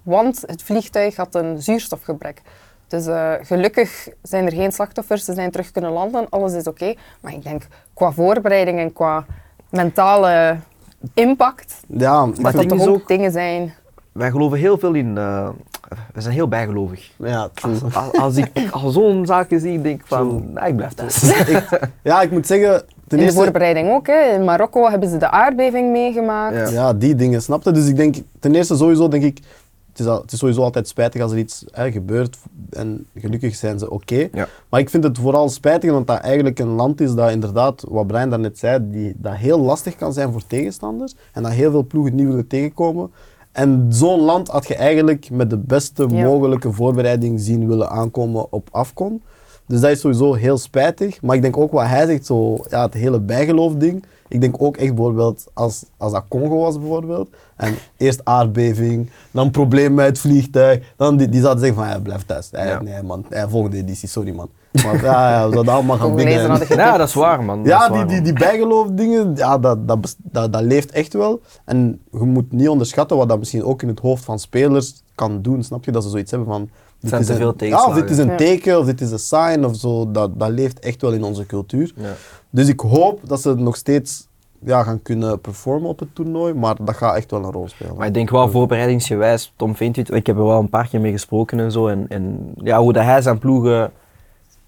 [0.03, 2.41] Want het vliegtuig had een zuurstofgebrek.
[2.87, 6.93] Dus eh, gelukkig zijn er geen slachtoffers, ze zijn terug kunnen landen, alles is oké.
[7.21, 9.25] Maar ik denk qua voorbereiding en qua
[9.69, 10.57] mentale
[11.13, 13.73] impact, Ja, Maar dat dat toch ook- dingen zijn.
[14.17, 15.17] Wij geloven heel veel in...
[15.17, 15.49] eh,
[16.13, 17.11] we zijn heel bijgelovig.
[17.17, 17.73] ja, true.
[17.83, 21.33] Als, als, als ik al zo'n zaken zie, denk ik van, nee, ik blijf thuis.
[22.03, 23.39] ja, ik moet zeggen, ten In de eerste...
[23.41, 24.07] voorbereiding ook.
[24.07, 24.33] Hè.
[24.33, 26.55] In Marokko hebben ze de aardbeving meegemaakt.
[26.55, 26.69] Ja.
[26.69, 27.71] Ja, die dingen, snapte.
[27.71, 29.39] Dus ik denk, ten eerste sowieso denk ik,
[29.89, 32.37] het is, al- het is sowieso altijd spijtig als er iets hè, gebeurt
[32.69, 34.27] en gelukkig zijn ze oké.
[34.33, 34.47] Ja.
[34.69, 38.07] Maar ik vind het vooral spijtig omdat dat eigenlijk een land is dat inderdaad, wat
[38.07, 41.85] Brian daarnet zei, die, dat heel lastig kan zijn voor tegenstanders en dat heel veel
[41.85, 43.11] ploegen niet willen tegenkomen.
[43.57, 46.23] En zo'n land had je eigenlijk met de beste Ja.
[46.25, 49.21] mogelijke voorbereiding zien willen aankomen op Afcon.
[49.65, 51.21] Dus dat is sowieso heel spijtig.
[51.21, 54.05] Maar ik denk ook wat hij zegt, zo, ja, het hele bijgeloof ding.
[54.27, 57.29] Ik denk ook echt bijvoorbeeld als, als dat Congo was bijvoorbeeld.
[57.55, 60.93] En eerst aardbeving, dan probleem met het vliegtuig.
[60.97, 62.49] Dan die, die zouden zeggen van ja, blijf thuis.
[62.51, 62.81] Ja, Ja.
[62.81, 64.49] Nee man, ja, volgende editie, sorry man.
[64.85, 66.67] Maar ja, ja, we zouden allemaal gaan bidden.
[66.77, 67.57] Ja, dat is waar, man.
[67.57, 68.23] Dat Ja, waar, die, die, man.
[68.23, 71.41] die bijgeloof dingen, ja, dat, dat, dat, dat leeft echt wel.
[71.65, 75.41] En je moet niet onderschatten wat dat misschien ook in het hoofd van spelers kan
[75.41, 75.63] doen.
[75.63, 75.91] Snap je?
[75.91, 76.69] Dat ze zoiets hebben van...
[76.99, 78.35] dit zijn is te een- veel Ja, of dit is een Ja.
[78.35, 80.11] teken, of dit is een sign, of zo.
[80.11, 81.93] Dat, dat leeft echt wel in onze cultuur.
[81.95, 82.13] Ja.
[82.49, 84.27] Dus ik hoop dat ze nog steeds
[84.59, 87.95] ja, gaan kunnen performen op het toernooi, maar dat gaat echt wel een rol spelen.
[87.95, 91.11] Maar ik denk wel voorbereidingsgewijs, Tom Veentwit, ik heb er wel een paar keer mee
[91.11, 91.87] gesproken en zo.
[91.87, 93.91] En, en ja, hoe dat hij zijn ploegen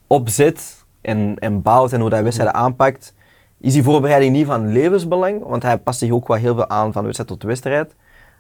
[0.10, 3.14] opzet en, en bouwt en hoe hij wedstrijden aanpakt,
[3.60, 5.44] is die voorbereiding niet van levensbelang.
[5.44, 7.96] Want hij past zich ook wel heel veel aan van wedstrijd tot wedstrijd.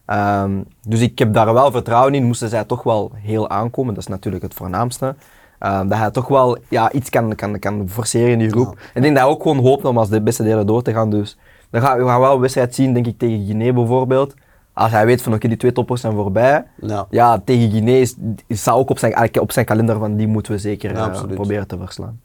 [0.05, 0.51] Ehm,
[0.87, 3.93] dus ik heb daar wel vertrouwen in, moesten zij toch wel heel aankomen.
[3.93, 5.15] Dat is natuurlijk het voornaamste.
[5.59, 8.73] Ehm, dat hij toch wel ja, iets kan, kan, kan forceren in die groep.
[8.75, 8.81] Ja.
[8.81, 10.93] En ik denk dat hij ook gewoon hoopt om als de beste delen door te
[10.93, 11.09] gaan.
[11.09, 11.37] Dus
[11.69, 14.33] dan gaan we gaan wel een wedstrijd zien, denk ik, tegen Guinea bijvoorbeeld.
[14.79, 16.63] Als hij weet van oké, die twee toppers zijn voorbij.
[16.81, 17.05] Ja.
[17.09, 18.15] Ja, tegen Guinea is,
[18.47, 21.21] is staat ook op zijn, op zijn kalender van die moeten we zeker Ja, eh,
[21.33, 22.19] proberen te verslaan.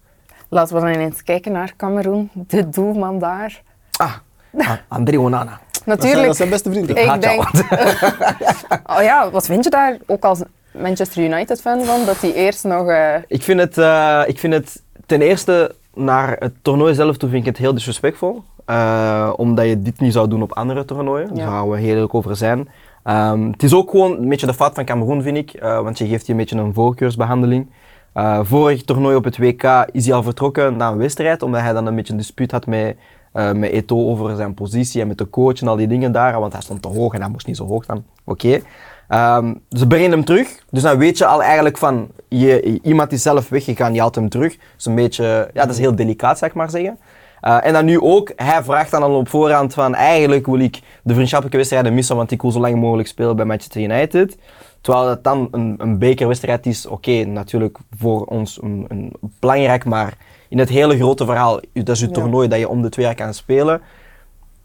[0.48, 3.62] Laten we dan eens kijken naar Cameroen, de doelman daar.
[3.96, 4.12] Ah,
[4.88, 5.44] André Onana.
[5.50, 6.96] Dat zijn, Natuurlijk, dat zijn beste vrienden.
[6.96, 7.42] Ik denk-
[8.96, 10.40] oh ja, wat vind je daar ook als
[10.72, 12.04] Manchester United fan van?
[12.04, 12.88] Dat die eerst nog.
[12.88, 17.28] eh, Ik vind, het, eh, ik vind het ten eerste naar het toernooi zelf toe
[17.28, 18.42] vind ik het heel disrespectvol.
[18.64, 21.34] Eh, omdat je dit niet zou doen op andere toernooien.
[21.34, 22.68] Daar gaan we heel eerlijk over zijn.
[23.02, 25.52] Ehm, het is ook gewoon een beetje de fout van Cameroen, vind ik.
[25.52, 27.66] eh, want je geeft je een beetje een voorkeursbehandeling.
[28.12, 31.72] Eh, vorig toernooi op het WK is hij al vertrokken na een wedstrijd, omdat hij
[31.72, 32.96] dan een beetje een dispuut had met,
[33.32, 36.40] eh met Eto'o over zijn positie en met de coach en al die dingen daar.
[36.40, 38.04] Want hij stond te hoog en hij moest niet zo hoog staan.
[38.24, 38.60] Oké.
[39.08, 43.22] Ehm, ze brengen hem terug, dus dan weet je al eigenlijk van, je, iemand is
[43.22, 44.52] zelf weggegaan, je haalt hem terug.
[44.56, 46.98] Dat is een beetje, ja, dat is heel delicaat, zeg maar zeggen.
[47.44, 50.80] Eh, en dan nu ook, hij vraagt dan al op voorhand van, eigenlijk wil ik
[51.02, 54.38] de vriendschappelijke wedstrijden missen, want ik wil zo lang mogelijk spelen bij Manchester United.
[54.80, 60.16] Terwijl het dan een, een bekerwedstrijd is, oké, natuurlijk voor ons een, een belangrijk, maar
[60.48, 62.08] in het hele grote verhaal, dat is Ja.
[62.08, 63.80] toernooi dat je om de twee jaar kan spelen.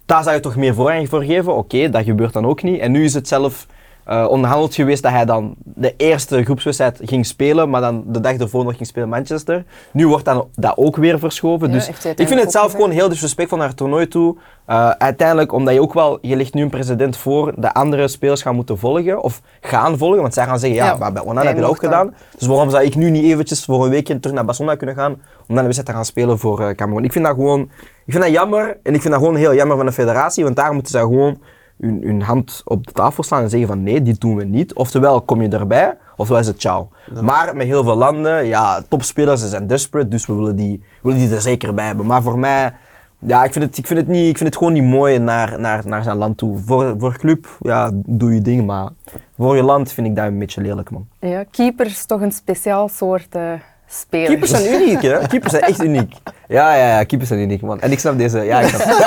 [0.06, 1.56] Daar zou je toch meer voorrang voor geven?
[1.56, 2.80] Oké, dat gebeurt dan ook niet.
[2.80, 3.68] En nu is het zelf
[4.10, 8.38] eh, onderhandeld geweest dat hij dan de eerste groepswedstrijd ging spelen, maar dan de dag
[8.38, 9.66] ervoor nog ging spelen Manchester.
[9.92, 11.68] Nu wordt dan dat ook weer verschoven.
[11.68, 14.38] Ja, dus ik vind het zelf gewoon heel disrespectvol naar het toernooi toe.
[14.66, 18.42] Eh, uiteindelijk, omdat je ook wel, je ligt nu een president voor, de andere spelers
[18.42, 21.40] gaan moeten volgen, of gaan volgen, want zij gaan zeggen, ja, Ja, maar bij Onana
[21.40, 21.92] hij heb je dat ook dan.
[21.92, 22.16] gedaan.
[22.38, 25.12] Dus waarom zou ik nu niet eventjes voor een weekje terug naar Barcelona kunnen gaan,
[25.12, 27.04] om dan een wedstrijd te gaan spelen voor eh Cameroen?
[27.04, 27.62] Ik vind dat gewoon,
[28.06, 30.56] ik vind dat jammer, en ik vind dat gewoon heel jammer van de federatie, want
[30.56, 31.42] daar moeten zij gewoon
[31.80, 34.74] hun, hun hand op de tafel slaan en zeggen van nee, dit doen we niet.
[34.74, 36.90] Oftewel kom je erbij, ofwel is het ciao.
[37.22, 41.20] Maar met heel veel landen, ja, topspelers ze zijn desperate, dus we willen die, willen
[41.20, 42.06] die er zeker bij hebben.
[42.06, 42.74] Maar voor mij,
[43.20, 45.60] ja, ik vind het, ik vind het, niet, ik vind het gewoon niet mooi naar,
[45.60, 46.58] naar, naar zijn land toe.
[46.66, 48.90] Voor, voor club, ja, doe je ding, maar
[49.38, 51.08] voor je land vind ik dat een beetje lelijk, man.
[51.20, 53.52] Ja, keeper is toch een speciaal soort eh,
[53.88, 54.28] speler.
[54.28, 55.18] Keepers zijn uniek, hè?
[55.28, 56.14] Keepers zijn echt uniek.
[56.48, 57.80] Ja, ja, ja, keepers zijn uniek, man.
[57.80, 58.88] En ik snap deze, ja, ik snap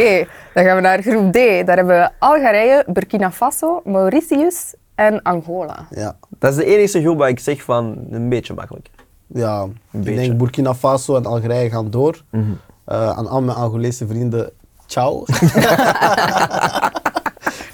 [0.00, 1.66] Oké, dan gaan we naar groep D.
[1.66, 5.86] Daar hebben we Algerije, Burkina Faso, Mauritius en Angola.
[5.90, 6.16] Ja.
[6.38, 8.90] Dat is de enige groep waar ik zeg van een beetje makkelijk.
[9.26, 10.14] Ja, ik beetje.
[10.14, 12.22] denk Burkina Faso en Algerije gaan door.
[12.30, 12.44] Mhm.
[12.84, 14.50] Eh, aan al mijn Angolese vrienden,
[14.86, 15.24] ciao.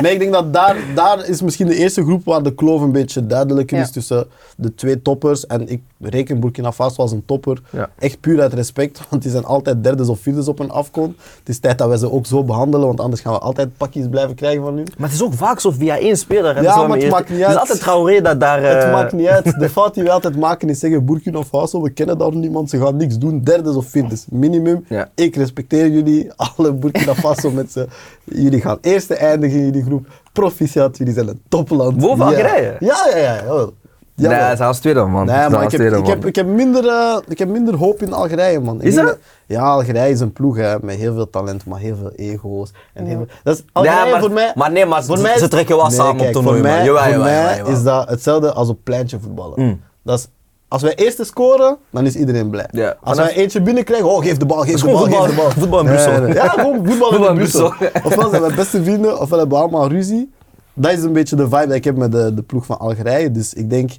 [0.02, 2.92] nee, ik denk dat daar, daar is misschien de eerste groep waar de kloof een
[2.92, 3.82] beetje duidelijker Ja.
[3.82, 5.46] is tussen de twee toppers.
[5.46, 7.60] En ik reken Burkina Faso als een topper.
[7.70, 7.90] Ja.
[7.98, 11.18] Echt puur uit respect, want die zijn altijd derdes of vierdes op een afkomst.
[11.38, 14.08] Het is tijd dat wij ze ook zo behandelen, want anders gaan we altijd pakjes
[14.08, 14.86] blijven krijgen van hun.
[14.98, 16.54] Maar het is ook vaak zo via één speler.
[16.54, 16.60] hè.
[16.60, 17.46] Ja, maar het maakt niet uit.
[17.46, 18.62] Het is altijd Traoré dat daar...
[18.62, 19.44] Het eh, maakt niet uit.
[19.60, 22.78] De fout die we altijd maken is zeggen Burkina Faso, we kennen daar niemand, ze
[22.78, 23.40] gaan niks doen.
[23.42, 24.84] Derdes of vierdes, minimum.
[24.88, 25.10] Ja.
[25.14, 27.88] Ik respecteer jullie, alle Burkina Faso mensen.
[28.24, 30.06] Jullie gaan eerste eindigen in jullie groep.
[30.32, 31.96] Proficiat, jullie zijn een topland.
[31.98, 32.24] Boven Ja.
[32.24, 32.76] Algerije?
[32.78, 33.34] Ja, ja, ja.
[33.34, 33.72] jawel.
[34.18, 34.44] Nee, Jawel.
[34.44, 35.26] hij is als tweede, man.
[35.26, 38.02] Nee, maar ik heb, tweede, ik, heb, ik, heb minder, eh, ik heb minder hoop
[38.02, 38.76] in Algerije, man.
[38.76, 39.18] Ik Is dat?
[39.46, 42.70] Ja, Algerije is een ploeg hè, met heel veel talent, maar heel veel ego's.
[42.94, 43.24] En heel Ja.
[43.26, 44.52] veel, dat is Algerije Nee, maar, voor mij...
[44.54, 46.56] maar nee, maar Voor ze, mij is- ze trekken wel Nee, samen kijk, op toernooi,
[46.60, 47.72] voor mij, Jawel, voor jawel, mij jawel, jawel.
[47.72, 49.62] is dat hetzelfde als op pleintje voetballen.
[49.64, 49.80] Mm.
[50.02, 50.28] Dat is,
[50.68, 52.68] als wij eerste scoren, dan is iedereen blij.
[52.70, 55.34] Ja, Als wij eentje binnenkrijgen, oh geef de bal, geef de bal, geef de voetbal-
[55.34, 55.50] bal.
[55.50, 56.12] voetbal in Nee, Brussel.
[56.12, 56.34] nee, nee.
[56.34, 57.68] Ja, gewoon voetbal, Voetbal in Brussel.
[57.78, 58.00] Brussel.
[58.10, 60.32] Ofwel zijn wij beste vrienden, ofwel hebben we allemaal ruzie.
[60.74, 63.30] Dat is een beetje de vibe die ik heb met de, de ploeg van Algerije.
[63.30, 63.90] Dus ik denk,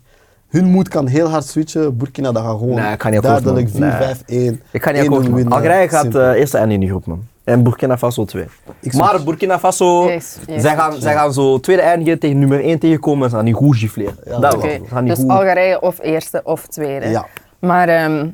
[0.48, 1.98] hun moed kan heel hard switchen.
[1.98, 3.78] Burkina, dat gaat gewoon Nee, ik ga niet akkoord, duidelijk 4-5-1.
[4.46, 4.60] man.
[4.72, 5.50] Ik ga niet 1-0 akkoord.
[5.50, 6.22] Algerije gaat Simpel.
[6.22, 7.24] eh eerst eindigen in die groep, man.
[7.48, 8.46] En Burkina Faso 2.
[8.80, 9.24] Ik Maar.
[9.24, 10.62] Burkina Faso, Yes, yes.
[10.62, 13.56] zij, gaan, zij gaan zo tweede eindigen tegen nummer 1 tegenkomen en ze gaan niet
[13.56, 14.16] goed gifleren.
[14.26, 15.02] Ja, dat wel.
[15.02, 15.30] Niet dus goed...
[15.30, 17.08] Algerije of eerste of tweede.
[17.10, 17.26] Ja.
[17.60, 18.28] Maar ehm,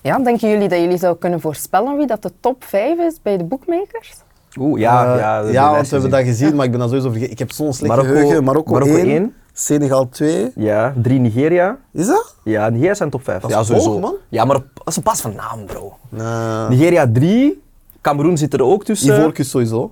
[0.00, 3.36] ja, denken jullie dat jullie zouden kunnen voorspellen wie dat de top 5 is bij
[3.36, 4.12] de bookmakers?
[4.58, 7.10] Oeh, ja, Eh, ja, ja, want we hebben dat gezien, maar ik ben dat sowieso
[7.10, 7.32] vergeten.
[7.32, 8.44] Ik heb zo'n slecht Marokko- geheugen.
[8.44, 9.34] Marokko, Marokko 1, één.
[9.52, 10.52] Senegal 2.
[10.54, 11.76] Ja, drie Nigeria.
[11.92, 12.34] Is dat?
[12.44, 13.40] Ja, Nigeria zijn top 5.
[13.40, 13.90] Dat is ja, sowieso.
[13.90, 14.14] hoog, man.
[14.28, 15.96] Ja, maar dat is een pas van naam, bro.
[16.08, 16.68] Nee.
[16.68, 17.62] Nigeria 3.
[18.04, 19.14] Cameroen zit er ook tussen.
[19.16, 19.90] Ivoorkust sowieso.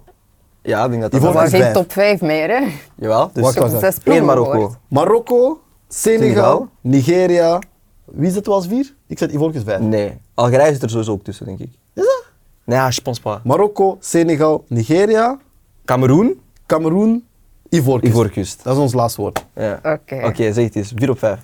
[0.62, 1.86] Ja, ik denk dat dat Ivoorkust Maar is geen vijf.
[1.86, 2.66] top 5 meer, hè?
[2.96, 4.02] Jawel, dus Wacht, wacht, Zes wacht.
[4.02, 4.50] ploegen één Marokko.
[4.52, 4.76] gehoord.
[4.88, 6.68] Marokko, Senegal, Senegal.
[6.80, 7.58] Nigeria.
[8.04, 8.94] Wie zit er als vier?
[9.06, 9.80] Ik zet Ivoorkust 5.
[9.80, 11.68] Nee, Algerije zit er sowieso ook tussen, denk ik.
[11.94, 12.24] Is dat?
[12.64, 13.38] Nee, ja, je pense pas.
[13.44, 15.38] Marokko, Senegal, Nigeria,
[15.84, 17.24] Cameroen, Cameroen,
[17.68, 18.12] Ivoorkust.
[18.12, 18.64] Ivoorkust.
[18.64, 19.44] Dat is ons laatste woord.
[19.54, 19.80] Ja.
[19.82, 20.20] Oké.
[20.24, 20.92] Oké, zeg het eens.
[20.96, 21.40] 4 op 5.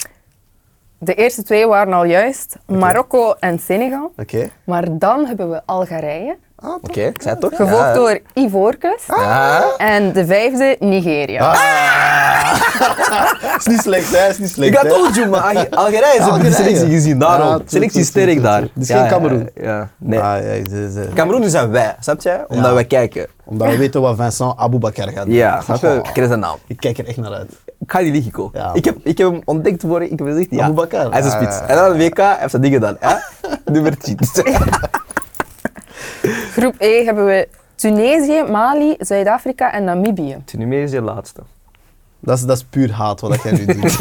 [0.99, 4.13] De eerste twee waren al juist, Marokko en Senegal.
[4.17, 4.51] Oké.
[4.65, 6.75] Maar dan hebben we Algerije, Ah?
[6.83, 7.57] Oké, ik zei het toch?
[7.57, 7.93] gevolgd Ja.
[7.95, 9.07] door Ivoorkust.
[9.07, 9.65] Ja.
[9.77, 11.53] En de vijfde, Nigeria.
[13.59, 14.29] is niet slecht, hè?
[14.29, 14.71] Is niet slecht.
[14.73, 17.49] Ik had told you, maar Alge- Algerije is op de selectie gezien, daarom.
[17.67, 18.61] selectie tuurlijk, sterk daar.
[18.61, 19.51] Het is Ja, geen Cameroen.
[19.55, 20.19] Ja, nee.
[20.21, 21.09] Ah, ja, ze, ze.
[21.15, 22.45] Cameroen zijn wij, snap je?
[22.49, 22.75] Omdat Ja.
[22.75, 23.27] wij kijken.
[23.45, 25.35] Omdat we weten wat Vincent Aboubakar gaat doen.
[25.35, 26.01] Ja, snap je?
[26.03, 26.57] Ik ken zijn naam.
[26.67, 27.51] Ik kijk er echt naar uit.
[27.81, 28.51] Ik ga die liegen, Ko.
[28.53, 28.71] Ja.
[28.75, 30.63] ik, heb, ik heb hem ontdekt worden, ik heb gezegd, ja.
[30.63, 31.11] Aboubakar.
[31.11, 31.59] Hij is een Ah, spits.
[31.59, 31.67] ja.
[31.67, 32.97] En dan WK heeft zijn dingen gedaan.
[33.01, 33.15] hè?
[33.73, 34.19] Nummer 10.
[36.59, 40.37] Groep E hebben we Tunesië, Mali, Zuid-Afrika en Namibië.
[40.45, 41.41] Tunesië laatste.
[42.21, 43.97] Dat is, dat is puur haat wat jij nu doet.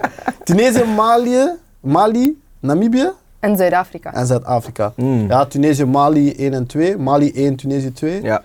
[0.44, 1.48] Tunesië, Mali,
[1.80, 4.12] Mali, Namibië En Zuid-Afrika.
[4.12, 4.92] en Zuid-Afrika.
[4.96, 5.28] Mm.
[5.28, 6.96] Ja, Tunesië, Mali 1 en 2.
[6.96, 8.22] Mali 1, Tunesië 2.
[8.22, 8.42] Ja.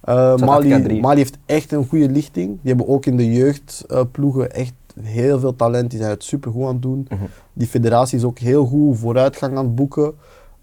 [0.00, 1.00] Eh, Mali.
[1.00, 2.46] Mali heeft echt een goede lichting.
[2.48, 4.72] Die hebben ook in de jeugdploegen echt
[5.02, 5.90] heel veel talent.
[5.90, 7.06] Die zijn het supergoed aan het doen.
[7.10, 7.22] Mhm.
[7.52, 10.14] Die federatie is ook heel goed vooruitgang aan het boeken.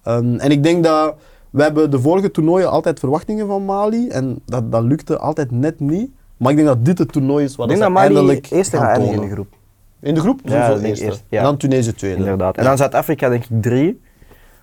[0.04, 1.16] Ehm, en ik denk dat
[1.52, 4.08] we hebben de vorige toernooien altijd verwachtingen van Mali.
[4.08, 6.12] En dat, dat lukte altijd net niet.
[6.38, 8.78] Maar ik denk dat dit het toernooi is waar Ik denk dat Mali eindelijk eerste
[8.78, 9.54] gaan gaat eindigen in de groep.
[10.00, 10.40] In de groep?
[10.44, 11.06] Ja, eerste.
[11.06, 11.38] eerst, ja.
[11.38, 12.18] En dan Tunesië tweede.
[12.18, 12.58] Inderdaad.
[12.58, 14.02] En dan Zuid-Afrika denk ik drie.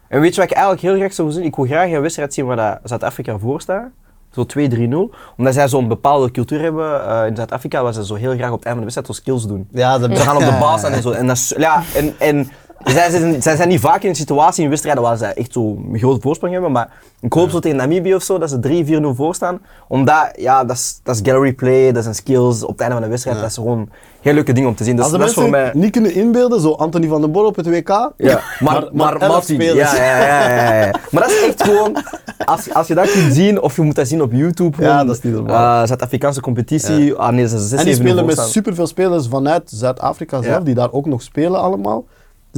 [0.09, 1.45] En weet je wat ik eigenlijk heel graag zou zien?
[1.45, 3.91] Ik wil graag een wedstrijd zien waar dat Zuid-Afrika voor staat.
[4.31, 5.15] Zo 2-3-0.
[5.37, 8.59] Omdat zij zo'n bepaalde cultuur hebben eh, in Zuid-Afrika, waar ze zo heel graag op
[8.59, 9.69] het einde van de wedstrijd zo skills doen.
[9.71, 11.11] Ja, dat Ze gaan op de staan en zo.
[11.11, 12.49] En, dat ja, en, en
[12.85, 15.79] zij, zijn, zij zijn niet vaak in een situatie in wedstrijden waar zij echt zo
[15.93, 16.73] een grote voorsprong hebben.
[16.73, 16.89] Maar
[17.21, 19.61] ik hoop zo tegen Namibië of zo dat ze 3-4-0 voor staan.
[19.89, 22.63] Omdat, ja, dat is, dat is gallery play, dat zijn skills.
[22.63, 23.43] Op het einde van de wedstrijd, Ja.
[23.43, 23.89] dat is gewoon
[24.21, 24.97] heel leuke dingen om te zien.
[24.97, 25.83] Dus Als de dat is voor mensen mij...
[25.83, 27.89] niet kunnen inbeelden, zo Anthony van den Borre op het WK.
[27.89, 28.11] Ja,
[28.61, 29.61] maar, maar maar, Martin.
[29.63, 30.91] Ja, ja, ja, ja.
[31.11, 31.97] Maar dat is echt gewoon,
[32.45, 35.17] als, als je dat kunt zien, of je moet dat zien op YouTube, Ja, dat
[35.17, 35.81] is niet normaal.
[35.83, 39.63] eh, Zuid-Afrikaanse competitie, ah nee, ze zijn En die 6-7 spelen met superveel spelers vanuit
[39.75, 42.05] Zuid-Afrika zelf, die daar ook nog spelen allemaal.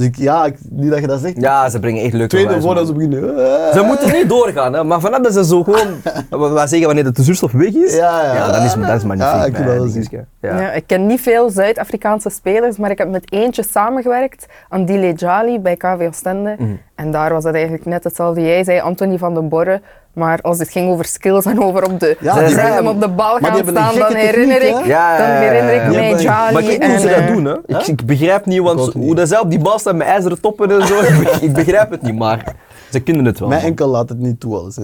[0.01, 1.41] Dus ik, ja, ik, niet dat je dat zegt.
[1.41, 3.37] Ja, ze brengen echt leuke Tweede voordat ze beginnen.
[3.37, 3.73] eh.
[3.73, 5.87] Ze moeten niet doorgaan, hè, maar vanaf dat ze zo gewoon,
[6.29, 8.51] wat wij zeggen wanneer de zuurstof weg is, Ja, ja.
[8.51, 9.57] dan is dat is magnifiek.
[9.57, 10.07] Ja, ik dat is-
[10.41, 10.59] Ja.
[10.59, 15.59] Ja, ik ken niet veel Zuid-Afrikaanse spelers, maar ik heb met eentje samengewerkt, Andile Jali
[15.59, 16.55] bij KV Oostende.
[16.59, 16.71] Mhm.
[16.95, 18.41] En daar was het eigenlijk net hetzelfde.
[18.41, 19.81] Jij zei Anthony van den Borre,
[20.13, 23.37] maar als het ging over skills en over op de Ja, hebben- op de bal
[23.37, 24.85] gaan staan, dan herinner ik?
[24.85, 25.99] Ja, ja, dan ja, herinner ik ja.
[25.99, 26.53] mij Jali.
[26.53, 27.55] Maar ik hoe ze dat eh, doen, hè.
[27.65, 29.05] Ik, ik begrijp niet, want Ik ook niet.
[29.05, 30.99] hoe dat op die bal staan met ijzeren toppen en zo,
[31.41, 32.55] ik, begrijp het niet, maar
[32.91, 33.47] ze kunnen het wel.
[33.49, 34.77] Mijn enkel laat het niet toe, alles.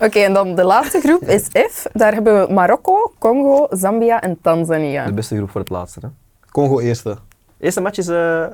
[0.00, 1.86] Oké, en dan de laatste groep is F.
[1.92, 5.04] Daar hebben we Marokko, Congo, Zambia en Tanzania.
[5.04, 5.98] De beste groep voor het laatste.
[6.02, 6.08] Hè.
[6.50, 7.16] Congo eerste.
[7.60, 8.44] Eerste match is, eh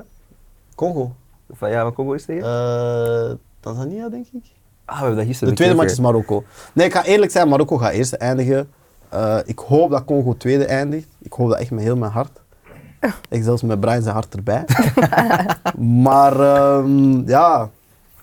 [0.75, 1.11] Congo.
[1.51, 2.43] van ja, Congo is tegen?
[2.43, 4.43] Eh, Tanzania, denk ik.
[4.85, 6.43] Ah, we hebben dat gisteren De tweede match is Marokko.
[6.73, 8.69] Nee, ik ga eerlijk zijn, Marokko gaat eerste eindigen.
[9.09, 11.07] Eh, ik hoop dat Congo tweede eindigt.
[11.19, 12.41] Ik hoop dat echt met heel mijn hart.
[13.29, 14.65] Ik zelfs met Brian zijn hart erbij.
[16.03, 17.69] maar ehm, ja,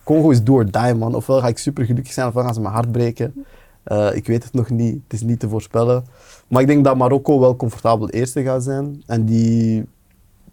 [0.05, 1.15] Congo is do or die, man.
[1.15, 3.45] Ofwel ga ik super gelukkig zijn, ofwel gaan ze mijn hart breken.
[3.83, 4.95] Eh, ik weet het nog niet.
[5.03, 6.05] Het is niet te voorspellen.
[6.49, 9.03] Maar ik denk dat Marokko wel comfortabel eerste gaat zijn.
[9.07, 9.87] En die...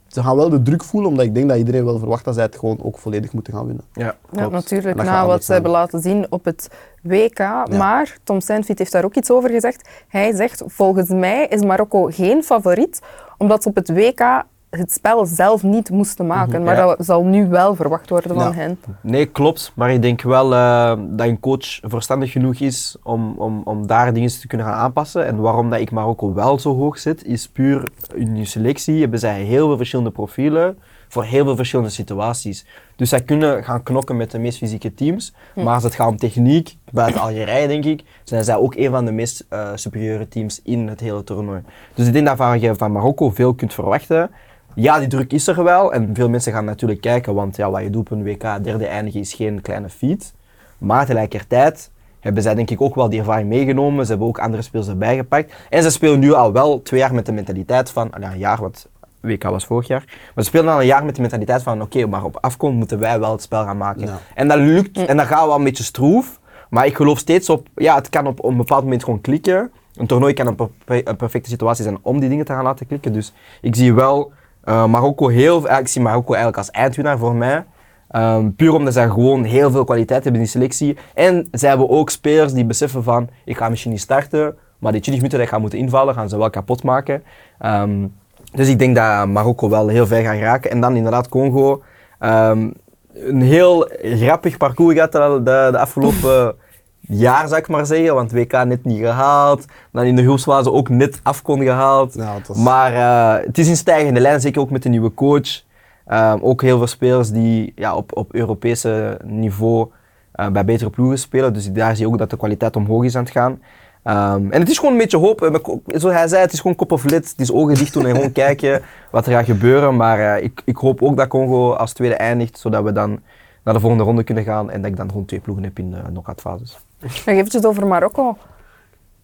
[0.08, 2.44] Ze gaan wel de druk voelen, omdat ik denk dat iedereen wel verwacht dat zij
[2.44, 3.84] het gewoon ook volledig moeten gaan winnen.
[3.94, 6.70] Ja, Ja, natuurlijk, na wat ze hebben laten zien op het
[7.02, 7.40] WK.
[7.70, 9.90] Maar Tom Sandfiet heeft daar ook iets over gezegd.
[10.08, 13.02] Hij zegt, volgens mij is Marokko geen favoriet,
[13.38, 16.64] omdat ze op het WK het spel zelf niet moesten maken.
[16.64, 16.86] Maar Ja.
[16.86, 18.54] dat zal nu wel verwacht worden van Ja.
[18.54, 18.80] hen.
[19.02, 19.72] Nee, klopt.
[19.76, 24.14] Maar ik denk wel eh, dat een coach verstandig genoeg is om, om, om daar
[24.14, 25.26] dingen te kunnen gaan aanpassen.
[25.26, 29.20] En waarom dat ik Marokko wel zo hoog zet, is puur in je selectie hebben
[29.20, 30.78] zij heel veel verschillende profielen
[31.10, 32.66] voor heel veel verschillende situaties.
[32.96, 35.34] Dus zij kunnen gaan knokken met de meest fysieke teams.
[35.56, 39.06] Maar als het gaat om techniek, buiten Algerije denk ik, zijn zij ook een van
[39.06, 41.62] de meest eh, superieure teams in het hele toernooi.
[41.94, 44.30] Dus ik denk dat je van Marokko veel kunt verwachten.
[44.80, 47.82] Ja, die druk is er wel en veel mensen gaan natuurlijk kijken, want ja, wat
[47.82, 50.34] je doet op een WK derde eindigen is geen kleine feat.
[50.78, 54.04] Maar tegelijkertijd hebben zij denk ik ook wel die ervaring meegenomen.
[54.06, 55.54] Ze hebben ook andere spelers erbij gepakt.
[55.70, 58.62] En ze spelen nu al wel twee jaar met de mentaliteit van, ja, een jaar,
[58.62, 58.88] want
[59.20, 60.04] WK was vorig jaar.
[60.36, 63.00] Maar ze spelen al een jaar met de mentaliteit van, oké, maar op afkom moeten
[63.00, 64.06] wij wel het spel gaan maken.
[64.06, 64.20] Ja.
[64.36, 66.40] En dat lukt, en dat gaat wel een beetje stroef.
[66.70, 69.72] Maar ik geloof steeds op, ja, het kan op, op een bepaald moment gewoon klikken.
[69.96, 72.88] Een toernooi kan een, per- een perfecte situatie zijn om die dingen te gaan laten
[72.88, 73.14] klikken.
[73.14, 74.32] Dus ik zie wel
[74.68, 77.66] eh, Marokko heel, ik zie Marokko eigenlijk als eindwinnaar voor mij.
[78.08, 80.98] Ehm, puur omdat zij gewoon heel veel kwaliteit hebben in die selectie.
[81.14, 85.02] En zij hebben ook spelers die beseffen van, ik ga misschien niet starten, maar die
[85.02, 87.24] 20 minuten dat ik ga moeten invallen, gaan ze wel kapot maken.
[87.60, 88.08] Ehm,
[88.52, 90.72] dus ik denk dat Marokko wel heel ver gaat geraken.
[90.72, 91.84] En dan inderdaad Congo.
[92.20, 92.70] Ehm,
[93.14, 96.56] een heel grappig parcours gehad de, de, de afgelopen
[97.08, 98.14] jaar, zou ik maar zeggen.
[98.16, 99.66] Want WK net niet gehaald.
[99.92, 102.16] Dan in de groepsfase ook net afkon gehaald.
[102.48, 105.64] Was- Maar eh, het is in stijgende lijn, zeker ook met de nieuwe coach.
[106.06, 109.88] Ehm, ook heel veel spelers die ja, op, op Europese niveau
[110.32, 111.54] eh, bij betere ploegen spelen.
[111.54, 113.62] Dus daar zie je ook dat de kwaliteit omhoog is aan het gaan.
[114.04, 115.42] Ehm, en het is gewoon een beetje hoop.
[115.42, 117.30] Eh, Zoals hij zei, het is gewoon kop of lid.
[117.30, 119.96] Het is ogen dicht doen en gewoon kijken wat er gaat gebeuren.
[119.96, 123.20] Maar ik, ik hoop ook dat Congo als tweede eindigt, zodat we dan
[123.64, 124.70] naar de volgende ronde kunnen gaan.
[124.72, 126.80] En dat ik dan gewoon twee ploegen heb in de knock-out fases.
[127.00, 128.38] Nog eventjes over Marokko.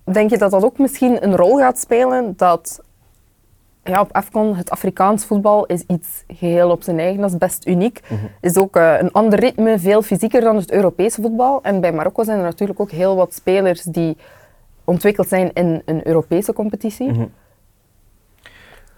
[0.04, 2.82] Denk je dat dat ook misschien een rol gaat spelen dat
[3.84, 7.68] ja, op AFCON het Afrikaans voetbal is iets geheel op zijn eigen, dat is best
[7.68, 8.00] uniek.
[8.42, 11.60] Is ook eh, een ander ritme, veel fysieker dan het Europese voetbal.
[11.62, 14.18] En bij Marokko zijn er natuurlijk ook heel wat spelers die
[14.84, 17.10] ontwikkeld zijn in een Europese competitie.
[17.12, 17.26] Mhm.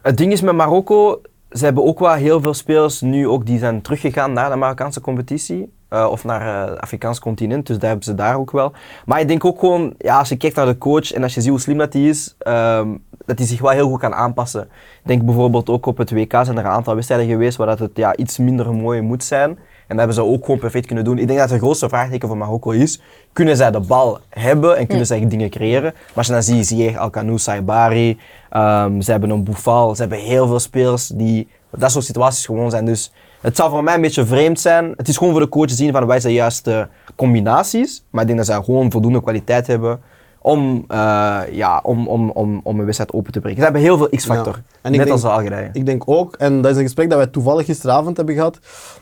[0.02, 3.60] Het ding is met Marokko, ze hebben ook wel heel veel spelers nu ook die
[3.60, 5.74] zijn teruggegaan naar de Marokkaanse competitie.
[5.96, 8.74] Eh, of naar eh, het Afrikaans continent, dus daar hebben ze daar ook wel.
[9.06, 11.42] Maar ik denk ook gewoon, ja, als je kijkt naar de coach en als je
[11.42, 12.90] ziet hoe slim dat hij is, ehm,
[13.26, 14.62] dat hij zich wel heel goed kan aanpassen.
[14.62, 17.80] Ik denk bijvoorbeeld ook op het WK zijn er een aantal wedstrijden geweest waar dat
[17.80, 19.50] het ja, iets minder mooi moet zijn.
[19.50, 21.18] En dat hebben ze ook gewoon perfect kunnen doen.
[21.18, 23.02] Ik denk dat de grootste vraagteken voor Marokko is,
[23.34, 25.94] kunnen zij de bal hebben en kunnen zij dingen creëren?
[25.94, 30.20] Maar als je dan ziet, Ziyech, Alkanou, Saibari, ehm, ze hebben een Boufal, ze hebben
[30.20, 32.86] heel veel spelers die dat soort situaties gewoon zijn.
[32.86, 33.12] Dus
[33.46, 34.94] het zou voor mij een beetje vreemd zijn.
[34.98, 38.04] Het is gewoon voor de coach te zien van wij zijn de juiste combinaties.
[38.10, 40.00] Maar ik denk dat zij gewoon voldoende kwaliteit hebben
[40.40, 43.58] om, eh, ja, om, om, om, om een wedstrijd open te breken.
[43.58, 44.90] Ze hebben heel veel X-factor, Ja.
[44.90, 45.70] Net denk- als de Algerije.
[45.74, 48.60] Ik denk ook, en dat is een gesprek dat wij toevallig gisteravond hebben gehad,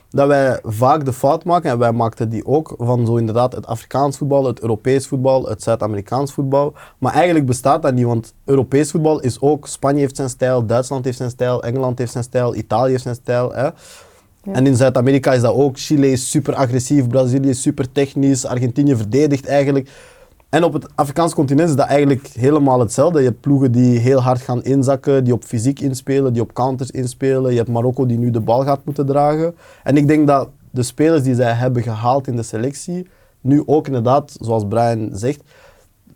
[0.10, 3.68] dat wij vaak de fout maken, en wij maakten die ook, van zo inderdaad het
[3.68, 6.74] Afrikaans voetbal, het Europees voetbal, het Zuid-Amerikaans voetbal.
[6.98, 11.06] Maar eigenlijk bestaat dat niet, want Europees voetbal is ook, Spanje heeft zijn stijl, Duitsland
[11.06, 13.54] heeft zijn stijl, Engeland heeft zijn stijl, Italië heeft zijn stijl.
[13.54, 13.70] Hè.
[14.52, 15.80] En in Zuid-Amerika is dat ook.
[15.80, 19.90] Chile is super agressief, Brazilië is super technisch, Argentinië verdedigt eigenlijk.
[20.50, 23.20] En op het Afrikaanse continent is dat eigenlijk helemaal hetzelfde.
[23.20, 26.92] Je hebt ploegen die heel hard gaan inzakken, die op fysiek inspelen, die op counters
[26.92, 27.52] inspelen.
[27.52, 29.56] Je hebt Marokko die nu de bal gaat moeten dragen.
[29.84, 33.08] En ik denk dat de spelers die zij hebben gehaald in de selectie,
[33.42, 35.42] nu ook inderdaad, zoals Brian zegt,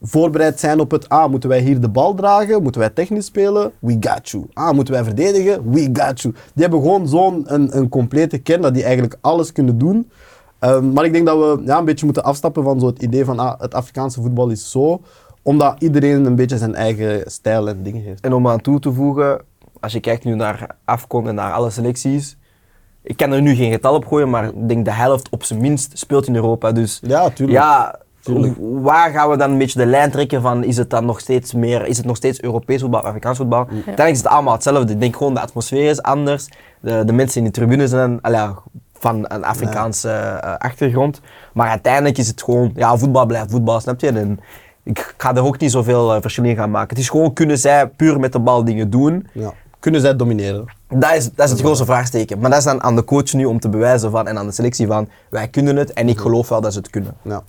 [0.02, 2.64] voorbereid zijn op het, ah, moeten wij hier de bal dragen?
[2.64, 3.72] Moeten wij technisch spelen?
[3.80, 4.46] We got you.
[4.54, 5.72] Ah, moeten wij verdedigen?
[5.72, 6.34] We got you.
[6.54, 10.10] Die hebben gewoon zo'n een, een complete kern dat die eigenlijk alles kunnen doen.
[10.60, 13.26] Ehm, maar ik denk dat we ja, een beetje moeten afstappen van zo het idee
[13.26, 15.02] van ah, het Afrikaanse voetbal is zo,
[15.42, 18.22] omdat iedereen een beetje zijn eigen stijl en dingen heeft.
[18.22, 19.42] En om aan toe te voegen,
[19.80, 22.38] als je kijkt nu naar Afcon en naar alle selecties,
[23.04, 25.62] ik kan er nu geen getal op gooien, maar ik denk de helft op zijn
[25.62, 26.72] minst speelt in Europa.
[26.72, 27.58] Dus Ja, tuurlijk.
[27.60, 28.00] ja.
[28.82, 31.54] Waar gaan we dan een beetje de lijn trekken van, is het dan nog steeds
[31.54, 33.68] meer, is het nog steeds Europees voetbal, Afrikaans voetbal?
[33.70, 34.94] Uiteindelijk is het allemaal hetzelfde.
[34.94, 36.48] Ik denk gewoon de atmosfeer is anders,
[36.80, 38.56] de, de mensen in de tribune zijn allee, ja,
[39.00, 41.22] van een Afrikaanse eh, achtergrond.
[41.54, 44.08] Maar uiteindelijk is het gewoon, ja, voetbal blijft voetbal, snap je?
[44.08, 44.40] En
[44.84, 46.90] ik ga er ook niet zoveel eh, verschil in gaan maken.
[46.90, 49.28] Het is gewoon, kunnen zij puur met de bal dingen doen?
[49.32, 49.54] Ja.
[49.80, 50.66] Kunnen zij domineren?
[50.90, 52.40] Dat is, dat is het grootste vraagteken.
[52.40, 54.52] Maar dat is dan aan de coach nu om te bewijzen van, en aan de
[54.52, 57.16] selectie van, wij kunnen het en ik geloof wel dat ze het kunnen.
[57.22, 57.44] Ja.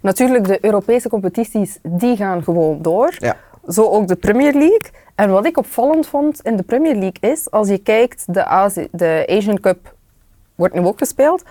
[0.00, 3.14] Natuurlijk, de Europese competities die gaan gewoon door.
[3.18, 3.36] Ja.
[3.68, 4.90] Zo ook de Premier League.
[5.14, 8.88] En wat ik opvallend vond in de Premier League is, als je kijkt, de, Azi-
[8.92, 9.94] de Asian Cup
[10.54, 11.42] wordt nu ook gespeeld.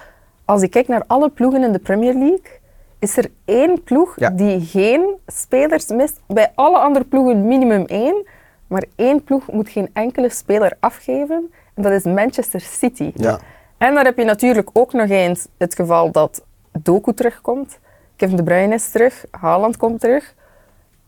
[0.46, 2.60] Als je kijkt naar alle ploegen in de Premier League,
[3.00, 4.30] is er één ploeg Ja.
[4.30, 6.20] die geen spelers mist.
[6.28, 8.26] Bij alle andere ploegen minimum één.
[8.68, 11.52] Maar één ploeg moet geen enkele speler afgeven.
[11.74, 13.12] En dat is Manchester City.
[13.16, 13.40] Ja.
[13.78, 17.80] En dan heb je natuurlijk ook nog eens het geval dat Doku terugkomt.
[18.16, 19.26] Kevin De Bruyne is terug.
[19.32, 20.34] Haaland komt terug.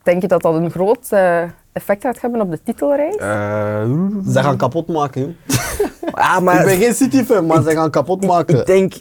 [0.04, 3.16] Denk je dat dat een groot eh, effect gaat hebben op de titelreis?
[4.26, 5.38] Zij gaan kapot maken.
[6.16, 8.60] ja, maar ik ben geen City-fan, maar zij gaan kapot maken.
[8.60, 8.94] ik denk,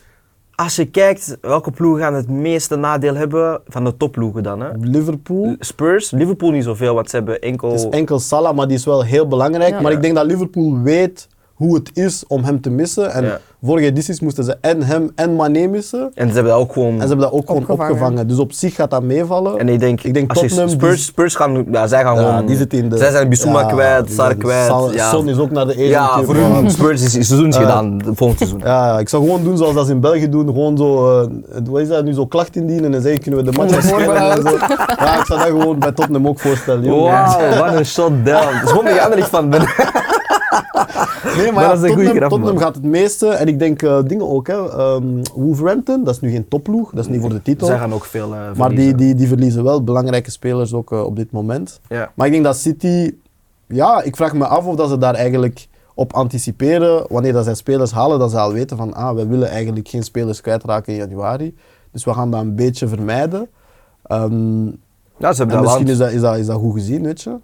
[0.54, 4.61] als je kijkt welke ploegen gaan het meeste nadeel hebben van de topploegen dan.
[4.61, 4.68] Hè?
[4.80, 5.57] Liverpool.
[5.59, 7.70] Spurs, Liverpool niet zoveel, want ze hebben enkel...
[7.70, 9.74] Het is enkel Salah, maar die is wel heel belangrijk.
[9.74, 9.80] Ja.
[9.80, 13.12] Maar ik denk dat Liverpool weet hoe het is om hem te missen.
[13.12, 13.38] En Ja.
[13.62, 16.11] vorige edities moesten ze en hem en Mané missen.
[16.14, 16.92] En ze hebben dat ook gewoon...
[16.92, 17.92] En ze hebben dat ook gewoon Opgevangen.
[17.92, 18.28] opgevangen.
[18.28, 19.59] Dus op zich gaat dat meevallen.
[19.59, 22.46] En ik denk, Ik denk als je Tottenham, Spurs, gaan, ja, zij gaan Ja, gewoon...
[22.46, 22.96] die zitten in de...
[22.96, 24.66] Zij zijn Bissouma Ja, kwijt, Sar kwijt.
[24.66, 25.11] Sal- ja.
[25.11, 27.59] Son is ook naar de Asian Ja, voor hun Spurs is is seizoen Ja.
[27.61, 28.61] gedaan, volgend seizoen.
[28.64, 30.46] Ja, ik zou gewoon doen zoals dat ze in België doen.
[30.46, 31.26] Gewoon zo, eh,
[31.70, 34.16] wat is dat nu, zo klacht indienen en zeggen, kunnen we de match Onder herspelen
[34.30, 34.48] en zo.
[34.48, 34.98] voorbehoud.
[34.98, 36.84] Ja, ik zou dat gewoon bij Tottenham ook voorstellen.
[36.90, 38.54] Wauw, wat een shot down.
[38.54, 39.61] Het is gewoon de andere van ben.
[41.36, 43.28] Nee, maar, Maar ja, dat is een goeie Tottenham, gaat het meeste.
[43.28, 44.47] En ik denk eh, dingen ook.
[44.47, 44.70] Hè.
[44.70, 46.90] Ehm, Wolverhampton, dat is nu geen topploeg.
[46.90, 47.66] Dat is niet voor de titel.
[47.66, 48.97] Zij gaan ook veel eh, maar die, verliezen.
[48.97, 51.80] die, die verliezen wel belangrijke spelers ook eh, op dit moment.
[51.88, 52.12] Ja.
[52.14, 53.14] Maar ik denk dat City...
[53.66, 57.05] Ja, ik vraag me af of dat ze daar eigenlijk op anticiperen.
[57.09, 58.94] Wanneer dat zij spelers halen, dat ze al weten van...
[58.94, 61.55] Ah, we willen eigenlijk geen spelers kwijtraken in januari.
[61.92, 63.49] Dus we gaan dat een beetje vermijden.
[64.03, 64.66] Ehm,
[65.18, 67.22] Ja, ze hebben, en dat misschien is dat, is, dat, is dat goed gezien, weet
[67.22, 67.36] je.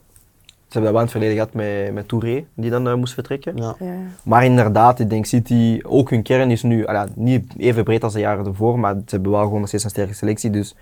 [0.73, 3.57] Hebben dat wel in het verleden gehad met, met Touré, die dan eh, moest vertrekken.
[3.57, 3.75] Ja.
[3.79, 3.95] Ja.
[4.23, 8.05] Maar inderdaad, ik denk City, ook hun kern is nu ah ja, niet even breed
[8.05, 10.51] als de jaren ervoor, maar ze hebben wel gewoon nog steeds een sterke selectie.
[10.51, 10.75] Dus.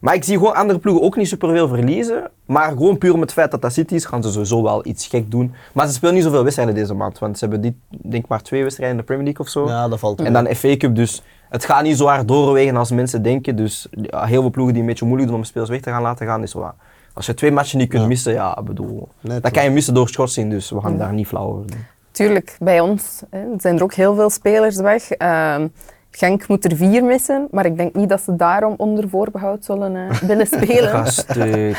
[0.00, 2.30] Maar ik zie gewoon andere ploegen ook niet superveel verliezen.
[2.46, 5.06] Maar gewoon puur om het feit dat dat City is, gaan ze sowieso wel iets
[5.06, 5.54] gek doen.
[5.72, 8.42] Maar ze spelen niet zoveel wedstrijden deze maand, want ze hebben dit, denk ik maar
[8.42, 9.66] twee wedstrijden in de Premier League of zo.
[9.68, 12.90] ja, dat valt En dan FA Cup, dus het gaat niet zo hard doorwegen als
[12.90, 13.56] mensen denken.
[13.56, 16.02] Dus ja, heel veel ploegen die een beetje moeilijk doen om spelers weg te gaan
[16.02, 16.74] laten gaan, is wel.
[17.14, 18.08] Als je twee matchen niet kunt Ja.
[18.08, 21.12] missen, ja, ik bedoel, Nee, dat kan je missen door schorsing, dus we gaan daar
[21.12, 21.84] niet flauw over doen.
[22.10, 25.10] Tuurlijk, bij ons hè, zijn er ook heel veel spelers weg.
[25.10, 25.68] Ehm,
[26.10, 29.96] Genk moet er vier missen, maar ik denk niet dat ze daarom onder voorbehoud zullen
[29.96, 30.88] eh, willen spelen.
[30.88, 31.76] Gastuk.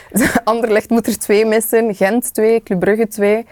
[0.44, 3.46] Anderlecht moet er twee missen, Gent twee, Club Brugge twee.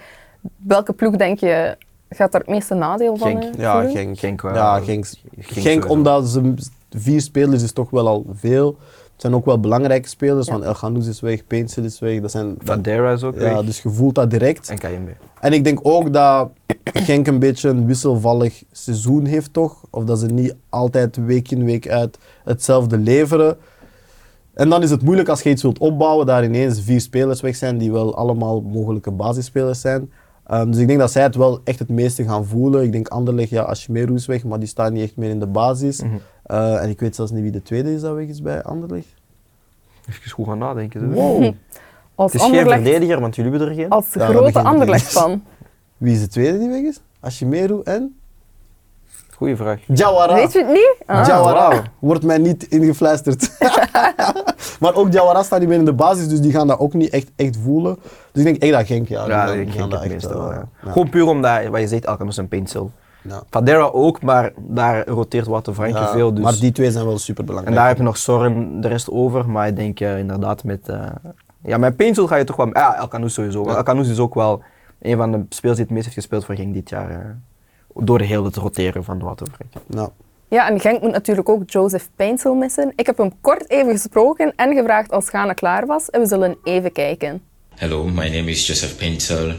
[0.56, 1.76] Welke ploeg denk je
[2.10, 3.42] gaat daar het meeste nadeel van Genk.
[3.54, 3.88] eh, Ja?
[3.88, 4.18] Genk.
[4.18, 4.54] Genk wel.
[4.54, 5.06] Ja, Genk.
[5.38, 6.54] Genk Genk, omdat ze
[6.90, 8.76] vier spelers is toch wel al veel.
[9.16, 10.52] Het zijn ook wel belangrijke spelers, Ja.
[10.52, 12.20] want El Ghanous is weg, Pencil is weg.
[12.20, 13.64] Dat zijn, is ook ja, weg.
[13.64, 14.68] dus je voelt dat direct.
[14.68, 15.08] En KMB.
[15.40, 16.50] En ik denk ook dat
[16.84, 19.84] Genk een beetje een wisselvallig seizoen heeft, toch?
[19.90, 23.56] Of dat ze niet altijd week in week uit hetzelfde leveren.
[24.54, 27.56] En dan is het moeilijk als je iets wilt opbouwen, daar ineens vier spelers weg
[27.56, 30.10] zijn die wel allemaal mogelijke basisspelers zijn.
[30.46, 32.82] Ehm, dus ik denk dat zij het wel echt het meeste gaan voelen.
[32.82, 35.46] Ik denk Anderlecht, ja, Ashmeru is weg, maar die staan niet echt meer in de
[35.46, 36.02] basis.
[36.02, 36.14] Mhm.
[36.46, 39.14] Eh, en ik weet zelfs niet wie de tweede is dat weg is bij Anderlecht.
[40.08, 41.12] Even goed gaan nadenken.
[41.12, 41.42] Wow.
[42.14, 43.88] Als, Het is geen Anderlecht, verdediger, want jullie hebben er geen.
[43.88, 45.42] als Ja, dat grote begint te Anderlecht-fan.
[45.96, 47.00] Wie is de tweede die weg is?
[47.20, 48.16] Ashimeru en?
[49.36, 49.80] Goeie vraag.
[49.86, 50.34] Jawara.
[50.34, 50.94] Weet je het niet?
[51.06, 51.26] Ah.
[51.26, 51.68] Jawara.
[51.68, 51.82] wauw.
[51.98, 53.50] Wordt mij niet ingefluisterd.
[54.80, 57.10] maar ook Jawara staat niet meer in de basis, dus die gaan dat ook niet
[57.10, 57.96] echt, echt voelen.
[58.32, 59.24] Dus ik denk echt dat Genk, ja.
[59.24, 60.68] die Ja, gaan- ik die denk gaan het dat echt, meestal wel, ja.
[60.84, 60.90] ja.
[60.92, 62.90] Gewoon puur omdat, wat je zegt, Alcanos en Pencil.
[63.28, 63.42] Ja.
[63.50, 66.34] Vadera ook, maar daar roteert Wouter Franke Ja, veel.
[66.34, 66.44] Dus.
[66.44, 67.76] Maar die twee zijn wel super En belangrijk.
[67.76, 70.88] daar heb je nog Soren de rest over, maar ik denk eh, inderdaad met...
[70.88, 71.06] eh,
[71.62, 72.68] ja, met Pencil ga je toch wel...
[72.72, 73.64] Ja, Elkanous sowieso.
[73.64, 73.76] Ja.
[73.76, 74.62] Elkanous is ook wel
[75.00, 77.10] een van de spelers die het meest heeft gespeeld voor Genk dit jaar.
[77.10, 77.16] eh,
[77.94, 79.78] door de hele te roteren van Wouter Franke.
[79.98, 80.08] Ja.
[80.48, 82.92] Ja, en Genk moet natuurlijk ook Joseph Peinsel missen.
[82.96, 86.10] Ik heb hem kort even gesproken en gevraagd als Ghana klaar was.
[86.10, 87.42] En we zullen even kijken.
[87.74, 89.52] Hello, my name is Joseph Paintel,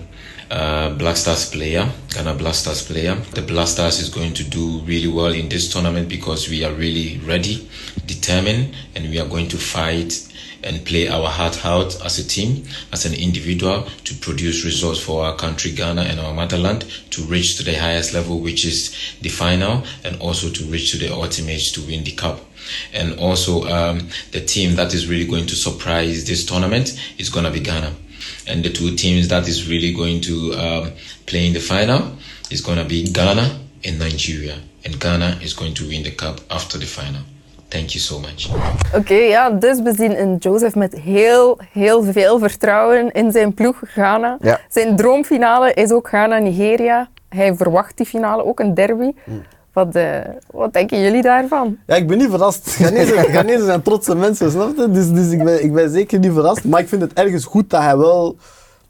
[0.50, 3.16] uh, Black Stars player, Ghana Black Stars player.
[3.34, 6.74] The Black Stars is going to do really well in this tournament because we are
[6.74, 7.70] really ready,
[8.06, 10.28] determined, and we are going to fight
[10.64, 15.24] and play our heart out as a team, as an individual, to produce results for
[15.24, 19.30] our country, Ghana, and our motherland, to reach to the highest level, which is the
[19.30, 22.42] final, and also to reach to the ultimate to win the cup.
[22.94, 27.46] And also, um, the team that is really going to surprise this tournament is going
[27.46, 27.94] to be Ghana.
[28.48, 30.92] And the two teams that is really going to um,
[31.26, 32.02] play in the final
[32.50, 33.50] is going to be Ghana
[33.84, 34.56] and Nigeria.
[34.86, 37.22] And Ghana is going to win the cup after the final.
[37.70, 38.50] Thank you so much.
[38.96, 43.82] Oké, ja, dus we zien in Joseph met heel, heel veel vertrouwen in zijn ploeg
[43.86, 44.38] Ghana.
[44.42, 44.60] Ja.
[44.70, 47.10] Zijn droomfinale is ook Ghana-Nigeria.
[47.30, 49.12] Hij verwacht die finale, ook een derby.
[49.78, 50.20] Wat, eh,
[50.52, 51.78] wat denken jullie daarvan?
[51.88, 52.70] Ja, ik ben niet verrast.
[53.34, 54.92] Ghanese, zijn trotse mensen, snap je?
[54.92, 56.64] Dus, dus ik, ben, ik ben zeker niet verrast.
[56.64, 58.36] Maar ik vind het ergens goed dat hij wel...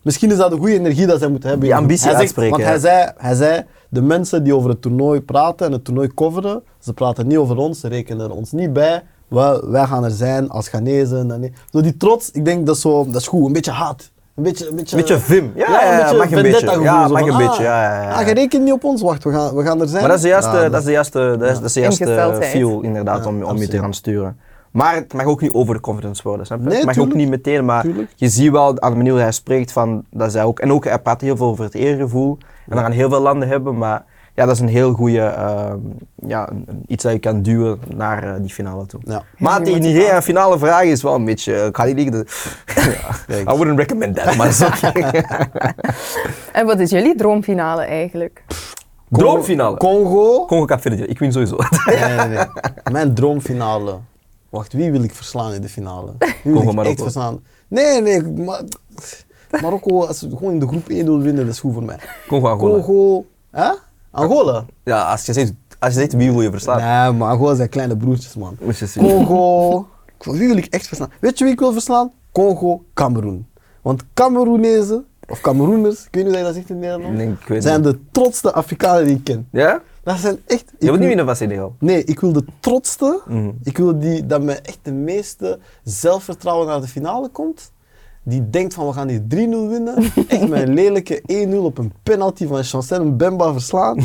[0.01, 1.67] Misschien is dat de goede energie dat zij moeten hebben.
[1.67, 2.69] Die ambitie hij zegt, uitspreken, Want ja.
[2.69, 6.63] hij zei, hij zei, de mensen die over het toernooi praten en het toernooi coveren,
[6.79, 9.03] ze praten niet over ons, ze rekenen er ons niet bij.
[9.27, 11.17] Wij, wij gaan er zijn als Ghanese.
[11.17, 11.53] en niet.
[11.71, 13.45] Zo die trots, ik denk dat, is zo, dat is goed.
[13.45, 14.11] Een beetje haat.
[14.37, 15.51] Een beetje, een beetje, Beetje vim.
[15.55, 16.65] Ja, ja, een beetje mag een beetje.
[16.65, 17.63] Ja, zo mag van, een ah, beetje.
[17.63, 18.11] Ja, ja, ja.
[18.11, 19.99] Ah, je rekent niet op ons, wacht, we gaan, we gaan er zijn.
[19.99, 21.79] Maar dat is de juiste, Ja, dat is de juiste, dat is, dat is de
[21.79, 24.39] juiste feel inderdaad Ja, om, om je te gaan sturen.
[24.71, 26.65] Maar het mag ook niet over de confidence worden, snap je?
[26.65, 27.13] Nee, het mag tuurlijk.
[27.13, 28.11] ook niet meteen, maar Tuurlijk.
[28.15, 30.83] je ziet wel aan de manier hoe hij spreekt van, dat zij ook, en ook
[30.83, 32.37] hij praat heel veel over het eergevoel.
[32.41, 34.05] En dat gaan heel veel landen hebben, maar
[34.37, 35.77] ja, dat is een heel goede, ehm,
[36.15, 36.49] ja,
[36.87, 38.99] iets dat je kan duwen naar eh, die finale toe.
[39.03, 39.23] Ja.
[39.37, 42.25] Maar tegen Nigeria een finale vraag is wel een beetje, ik ga niet liegen, de-
[43.27, 43.49] Kijk.
[43.51, 45.21] I wouldn't recommend that, maar dat is oké.
[46.53, 48.43] En wat is jullie droomfinale eigenlijk?
[49.09, 49.77] Droomfinale.
[49.77, 50.45] Congo.
[50.45, 51.55] Congo Cap Verde, ik win sowieso.
[51.85, 52.45] Nee, nee, nee.
[52.91, 53.97] Mijn droomfinale.
[54.49, 56.11] Wacht, wie wil ik verslaan in de finale?
[56.43, 57.39] Wie wil Congo, ik echt verslaan?
[57.67, 58.21] Nee, nee.
[58.23, 58.61] Maar,
[59.61, 61.97] Marokko, als we gewoon in de groep 1 willen winnen, dat is goed voor mij.
[62.27, 62.73] Congo Angola.
[62.83, 63.25] Congo.
[63.51, 63.69] Hè?
[64.17, 64.65] Angola?
[64.83, 66.77] Ja, als je zegt, als je zegt wie wil je verslaan?
[66.77, 68.57] Nee, maar Angola zijn kleine broertjes, man.
[68.97, 69.87] Congo.
[70.19, 71.11] Wie wil ik echt verslaan?
[71.19, 72.11] Weet je wie ik wil verslaan?
[72.31, 73.47] Congo, Cameroen.
[73.81, 77.27] Want Cameroenezen, of Cameroeners, ik weet niet hoe je dat zegt in het Nederlands, Nee,
[77.41, 77.91] ik weet zijn niet.
[77.91, 79.47] de trotste Afrikanen die ik ken.
[79.51, 79.81] Ja?
[80.03, 80.61] Dat zijn echt...
[80.61, 81.75] ik Je wilt niet winnen van Senegal.
[81.79, 83.21] Nee, ik wil de trotste.
[83.27, 83.49] Mhm.
[83.63, 87.71] Ik wil die, dat met echt de meeste zelfvertrouwen naar de finale komt.
[88.29, 89.25] Die denkt van we gaan hier 3-0
[89.69, 89.95] winnen.
[90.27, 93.97] Echt met een lelijke 1-0 op een penalty van Chancel Mbemba verslaan.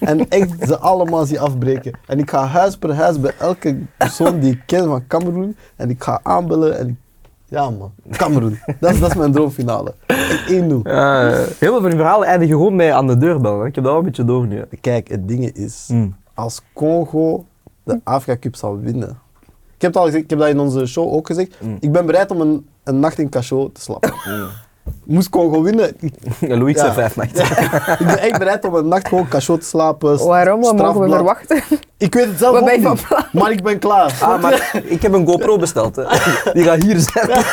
[0.00, 1.98] En echt ze allemaal zien afbreken.
[2.06, 5.56] En ik ga huis per huis bij elke persoon die ik ken van Cameroen.
[5.76, 6.98] En ik ga aanbellen en
[7.44, 8.58] ja man, Cameroen.
[8.80, 9.94] Dat is, dat is mijn droomfinale.
[10.06, 10.52] Echt 1-0.
[10.52, 13.66] heel veel van die verhalen eindigen gewoon bij aan de deur bellen.
[13.66, 14.62] Ik heb dat wel een beetje door nu.
[14.80, 16.16] Kijk, het ding is, Mm.
[16.34, 17.44] als Congo
[17.84, 19.18] de Afrika Cup zal winnen.
[19.78, 21.54] Ik heb het al gezegd, ik heb dat in onze show ook gezegd.
[21.60, 21.76] Mm.
[21.80, 24.12] Ik ben bereid om een, een nacht in Cachot te slapen.
[25.04, 25.96] Moest Congo winnen,
[26.40, 26.80] Louis Ja.
[26.80, 27.44] zei vijf nachten.
[28.00, 30.26] ik ben echt bereid om een nacht gewoon Cachot te slapen.
[30.26, 30.60] Waarom?
[30.60, 31.62] Wat mogen we verwachten?
[31.96, 33.42] Ik weet het zelf Wat ook ben je niet, van plan?
[33.42, 34.18] maar ik ben klaar.
[34.20, 35.96] Ah, maar ik heb een GoPro besteld.
[35.96, 36.04] Hè.
[36.52, 37.28] Die gaat hier zijn.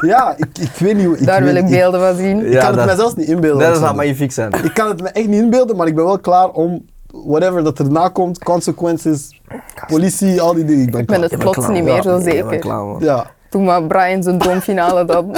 [0.00, 1.16] Ja, ik, ik weet niet hoe...
[1.16, 2.46] Daar wil ik beelden van zien.
[2.46, 3.68] Ik Ja, kan het dat- mij zelfs niet inbeelden.
[3.70, 4.52] Dat zou magnifiek zijn.
[4.64, 7.78] Ik kan het me echt niet inbeelden, maar ik ben wel klaar om whatever dat
[7.78, 9.40] erna komt, consequences,
[9.86, 10.84] politie, al die dingen.
[10.84, 12.66] Ik ben Ik ben het plots niet meer zo zeker.
[13.04, 13.30] Ja.
[13.50, 15.30] Toen maar Brian zijn droomfinale dan.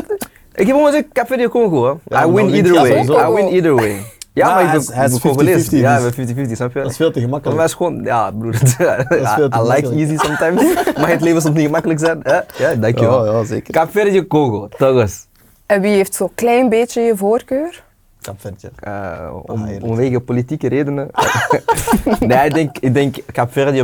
[0.54, 1.84] Ik heb gewoon gezegd, Cap Verde Congo.
[1.86, 2.16] Hè.
[2.16, 3.02] Ja, I win either way.
[3.30, 3.96] I win either way.
[4.32, 5.68] Ja, Maar maar ik hij is- hij is ik ben Congolees.
[5.68, 6.16] 50-50 Ja, dus.
[6.16, 6.80] ik ben 50-50, snap je?
[6.82, 7.56] Dat is veel te Maar gemakkelijk.
[7.58, 8.72] wij is gewoon, ja broer, is
[9.34, 10.74] veel te I, I like easy sometimes.
[11.00, 12.20] maar het leven soms niet gemakkelijk zijn.
[12.22, 12.34] hè?
[12.34, 13.26] Ja, dankjewel.
[13.26, 13.86] Ja, ja, zeker.
[13.90, 15.26] Verde Congo, toch eens.
[15.66, 17.84] En wie heeft zo'n klein beetje je voorkeur?
[18.20, 18.70] Kapvertje.
[18.80, 21.10] Eh, om, Ah, omwege politieke redenen.
[22.20, 23.16] nee, ik denk, ik denk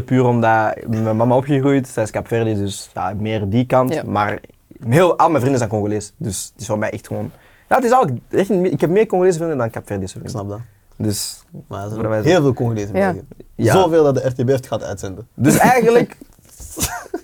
[0.00, 1.88] puur omdat mijn mama opgegroeid.
[1.88, 3.94] Zij is Capverdië, dus ja, meer die kant.
[3.94, 4.02] Ja.
[4.06, 4.40] Maar
[4.88, 6.12] heel, al mijn vrienden zijn Congolees.
[6.16, 7.30] Dus het is voor mij echt gewoon...
[7.68, 7.92] Ja, het is
[8.30, 10.46] echt, een- ik heb meer Congolese vrienden dan Capverdische Ik vrienden.
[10.46, 11.06] snap dat.
[11.06, 13.72] Dus, Maar er zijn heel veel Congolezen in Ja.
[13.72, 15.28] Zoveel dat de RTBF het gaat uitzenden.
[15.34, 16.16] dus eigenlijk...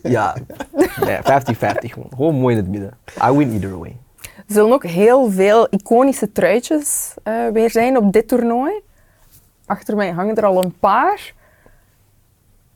[0.02, 0.36] Ja,
[1.00, 1.20] nee, 50-50
[1.80, 2.08] gewoon.
[2.16, 2.94] Gewoon mooi in het midden.
[3.24, 3.96] I win either way.
[4.50, 8.72] Er zullen ook heel veel iconische truitjes eh, weer zijn op dit toernooi.
[9.66, 11.34] Achter mij hangen er al een paar.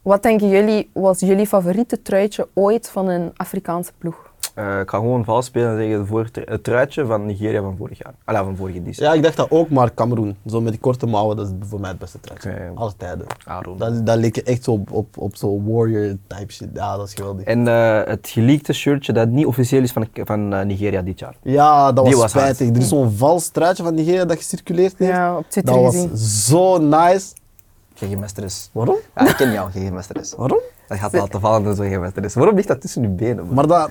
[0.02, 4.23] Wat denken jullie was jullie favoriete truitje ooit van een Afrikaanse ploeg?
[4.54, 7.98] Eh, ik ga gewoon vals spelen en zeggen voor het truitje van Nigeria van vorig
[7.98, 8.44] jaar.
[8.44, 9.02] Van vorige editie.
[9.02, 10.36] Ja, ik dacht dat ook, maar Cameroen.
[10.46, 12.50] Zo met die korte mouwen, dat is voor mij het beste truitje.
[12.50, 12.70] Oké.
[12.74, 13.26] Alle tijden.
[13.44, 13.78] Aaron.
[13.78, 16.68] Dat, dat leek je echt zo op, op, op zo'n warrior type shit.
[16.74, 17.44] Ja, dat is geweldig.
[17.44, 21.34] En eh, het geleakte shirtje dat niet officieel is van, van eh, Nigeria dit jaar.
[21.42, 22.54] Ja, dat Die was, was hard.
[22.54, 22.76] spijtig.
[22.76, 25.12] Er is zo'n vals truitje van Nigeria dat gecirculeerd heeft.
[25.12, 26.16] Ja, op Twitter dat was gezien.
[26.16, 27.32] zo nice.
[27.94, 28.70] Geen meesteres.
[28.72, 28.96] Waarom?
[29.16, 30.34] Ja, ik ken jou, geen meesteres.
[30.36, 30.60] Waarom?
[30.88, 32.34] Dat gaat laten vallen en zo geen meesteres.
[32.34, 33.44] Waarom ligt dat tussen je benen?
[33.44, 33.54] Man?
[33.54, 33.90] Maar, dat,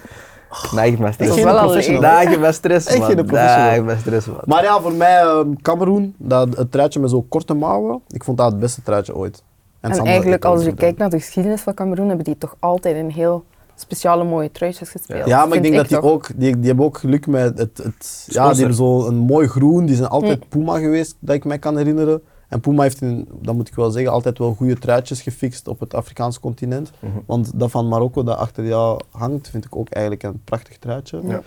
[0.72, 2.02] Nee, Echt is geen wel al professional.
[2.02, 3.26] Nee, man.
[3.26, 3.66] professional.
[3.66, 4.26] Nee, geen meesteres.
[4.26, 4.42] man.
[4.46, 8.38] maar ja, voor mij ehm, Cameroen, dat, het truitje met zo'n korte mouwen, ik vond
[8.38, 9.44] dat het beste truitje ooit.
[9.80, 13.12] En, eigenlijk, als je kijkt naar de geschiedenis van Cameroen, hebben die toch altijd een
[13.12, 13.44] heel
[13.76, 15.28] speciale mooie truitjes gespeeld.
[15.28, 16.12] Ja, maar ik denk dat die toch.
[16.12, 19.48] ook, die, die hebben ook geluk met het, het ja, die hebben zo een mooi
[19.48, 22.22] groen, die zijn altijd Puma geweest, dat ik mij kan herinneren.
[22.54, 25.80] En Puma heeft, in, dat moet ik wel zeggen, altijd wel goede truitjes gefixt op
[25.80, 26.92] het Afrikaanse continent.
[27.26, 31.22] Want dat van Marokko dat achter jou hangt, vind ik ook eigenlijk een prachtig truitje.
[31.28, 31.42] Ja.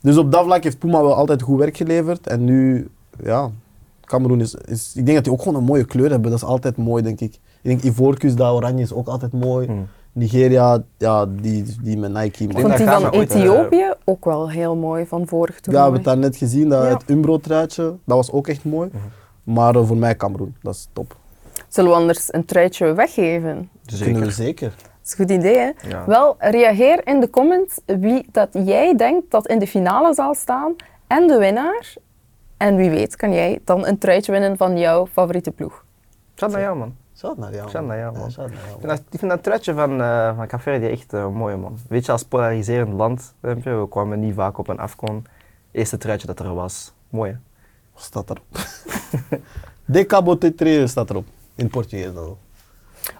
[0.00, 2.26] Dus op dat vlak heeft Puma wel altijd goed werk geleverd.
[2.26, 2.88] En nu,
[3.22, 3.50] ja,
[4.04, 4.92] Cameroen is, is...
[4.94, 6.30] Ik denk dat die ook gewoon een mooie kleur hebben.
[6.30, 7.34] Dat is altijd mooi, denk ik.
[7.34, 9.66] Ik denk Ivoorkust, dat oranje is ook altijd mooi.
[9.66, 9.86] Hmm.
[10.12, 12.44] Nigeria, ja, die, die met Nike.
[12.44, 15.56] Ik vond dat die gaan van eh, Ethiopië ook wel heel mooi van vorig Ja,
[15.56, 15.82] we toernooi.
[15.82, 16.88] hebben het daar net gezien, dat, Ja.
[16.88, 18.90] het Umbro-truitje, dat was ook echt mooi.
[19.54, 21.16] Maar eh, voor mij Cameroen, dat is top.
[21.68, 23.70] Zullen we anders een truitje weggeven?
[23.82, 24.44] Dat kunnen we Zeker.
[24.44, 24.68] zeker.
[24.68, 25.70] Dat is een goed idee, hè?
[25.88, 26.04] Ja.
[26.06, 30.74] Wel, reageer in de comments wie dat jij denkt dat in de finale zal staan
[31.06, 31.94] en de winnaar.
[32.56, 35.84] En wie weet kan jij dan een truitje winnen van jouw favoriete ploeg.
[36.34, 36.94] Shout naar jou, man.
[37.16, 37.68] Shout naar jou.
[37.70, 38.30] Shout naar jou, Ja, man.
[38.30, 41.12] shout naar jou, Ik vind dat, ik vind dat truitje van, eh van Café echt
[41.12, 41.78] eh, mooi, man.
[41.88, 45.26] Weet je, als polariserend land, we kwamen niet vaak op een afkon.
[45.70, 46.92] Eerste truitje dat er was.
[47.08, 47.36] Mooi, hè?
[47.98, 48.46] Wat staat erop?
[49.84, 50.38] De Cabo
[50.84, 51.24] staat erop.
[51.54, 52.36] In Portugees dan.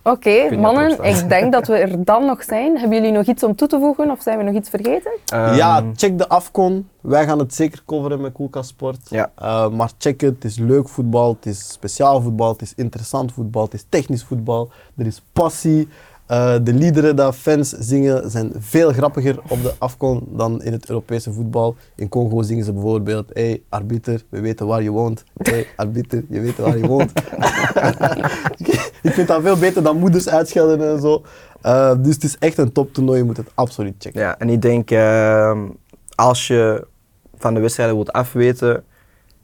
[0.03, 2.79] Oké, mannen, ik denk dat we er dan nog zijn.
[2.79, 5.11] Hebben jullie nog iets om toe te voegen of zijn we nog iets vergeten?
[5.57, 6.89] ja, Ehm, check de Afcon.
[7.01, 8.99] Wij gaan het zeker coveren met Koelkast Sport.
[9.11, 9.31] Ja.
[9.35, 10.35] Eh, maar check het.
[10.35, 11.35] Het is leuk voetbal.
[11.35, 12.53] Het is speciaal voetbal.
[12.53, 13.65] Het is interessant voetbal.
[13.65, 14.71] Het is technisch voetbal.
[14.97, 15.89] Er is passie.
[16.29, 20.89] Eh, de liederen die fans zingen zijn veel grappiger op de Afcon dan in het
[20.89, 21.77] Europese voetbal.
[21.97, 25.25] In Congo zingen ze bijvoorbeeld: Hey, arbiter, we weten waar je woont.
[25.37, 27.13] Hey, arbiter, je weet waar je woont.
[29.03, 31.23] ik vind dat veel beter dan moeders uitschelden en zo.
[31.61, 33.19] Eh, dus het is echt een toptoernooi.
[33.19, 34.21] Je moet het absoluut checken.
[34.21, 35.59] Ja, en ik denk, ehm,
[36.15, 36.87] als je
[37.37, 38.85] van de wedstrijden wilt afweten,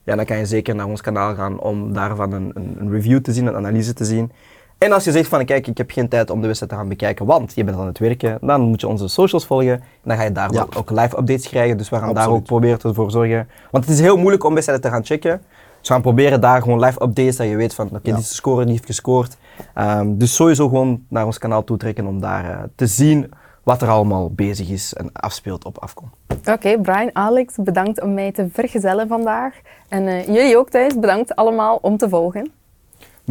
[0.05, 3.21] ja, dan kan je zeker naar ons kanaal gaan om daarvan een, een, een review
[3.21, 4.33] te zien, een analyse te zien.
[4.79, 6.89] En als je zegt van, kijk, ik heb geen tijd om de wedstrijd te gaan
[6.89, 9.73] bekijken, want je bent aan het werken, dan moet je onze socials volgen.
[9.73, 10.67] En dan ga je daar Ja.
[10.77, 13.49] ook, live updates krijgen, dus we gaan daar ook proberen ervoor zorgen.
[13.71, 15.43] Want het is heel moeilijk om wedstrijden te gaan checken.
[15.79, 18.15] Dus we gaan proberen daar gewoon live updates, dat je weet van, oké, Ja.
[18.15, 19.37] dit is de score, die heeft gescoord.
[19.75, 23.31] Ehm, dus sowieso gewoon naar ons kanaal toetrekken om daar eh, te zien
[23.63, 26.11] wat er allemaal bezig is en afspeelt op Afcon.
[26.45, 29.55] Oké, Brian, Alex, bedankt om mij te vergezellen vandaag.
[29.89, 32.53] En eh, jullie ook thuis, bedankt allemaal om te volgen.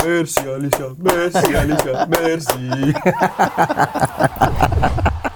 [0.02, 2.94] Merci Alicia, merci Alicia, merci.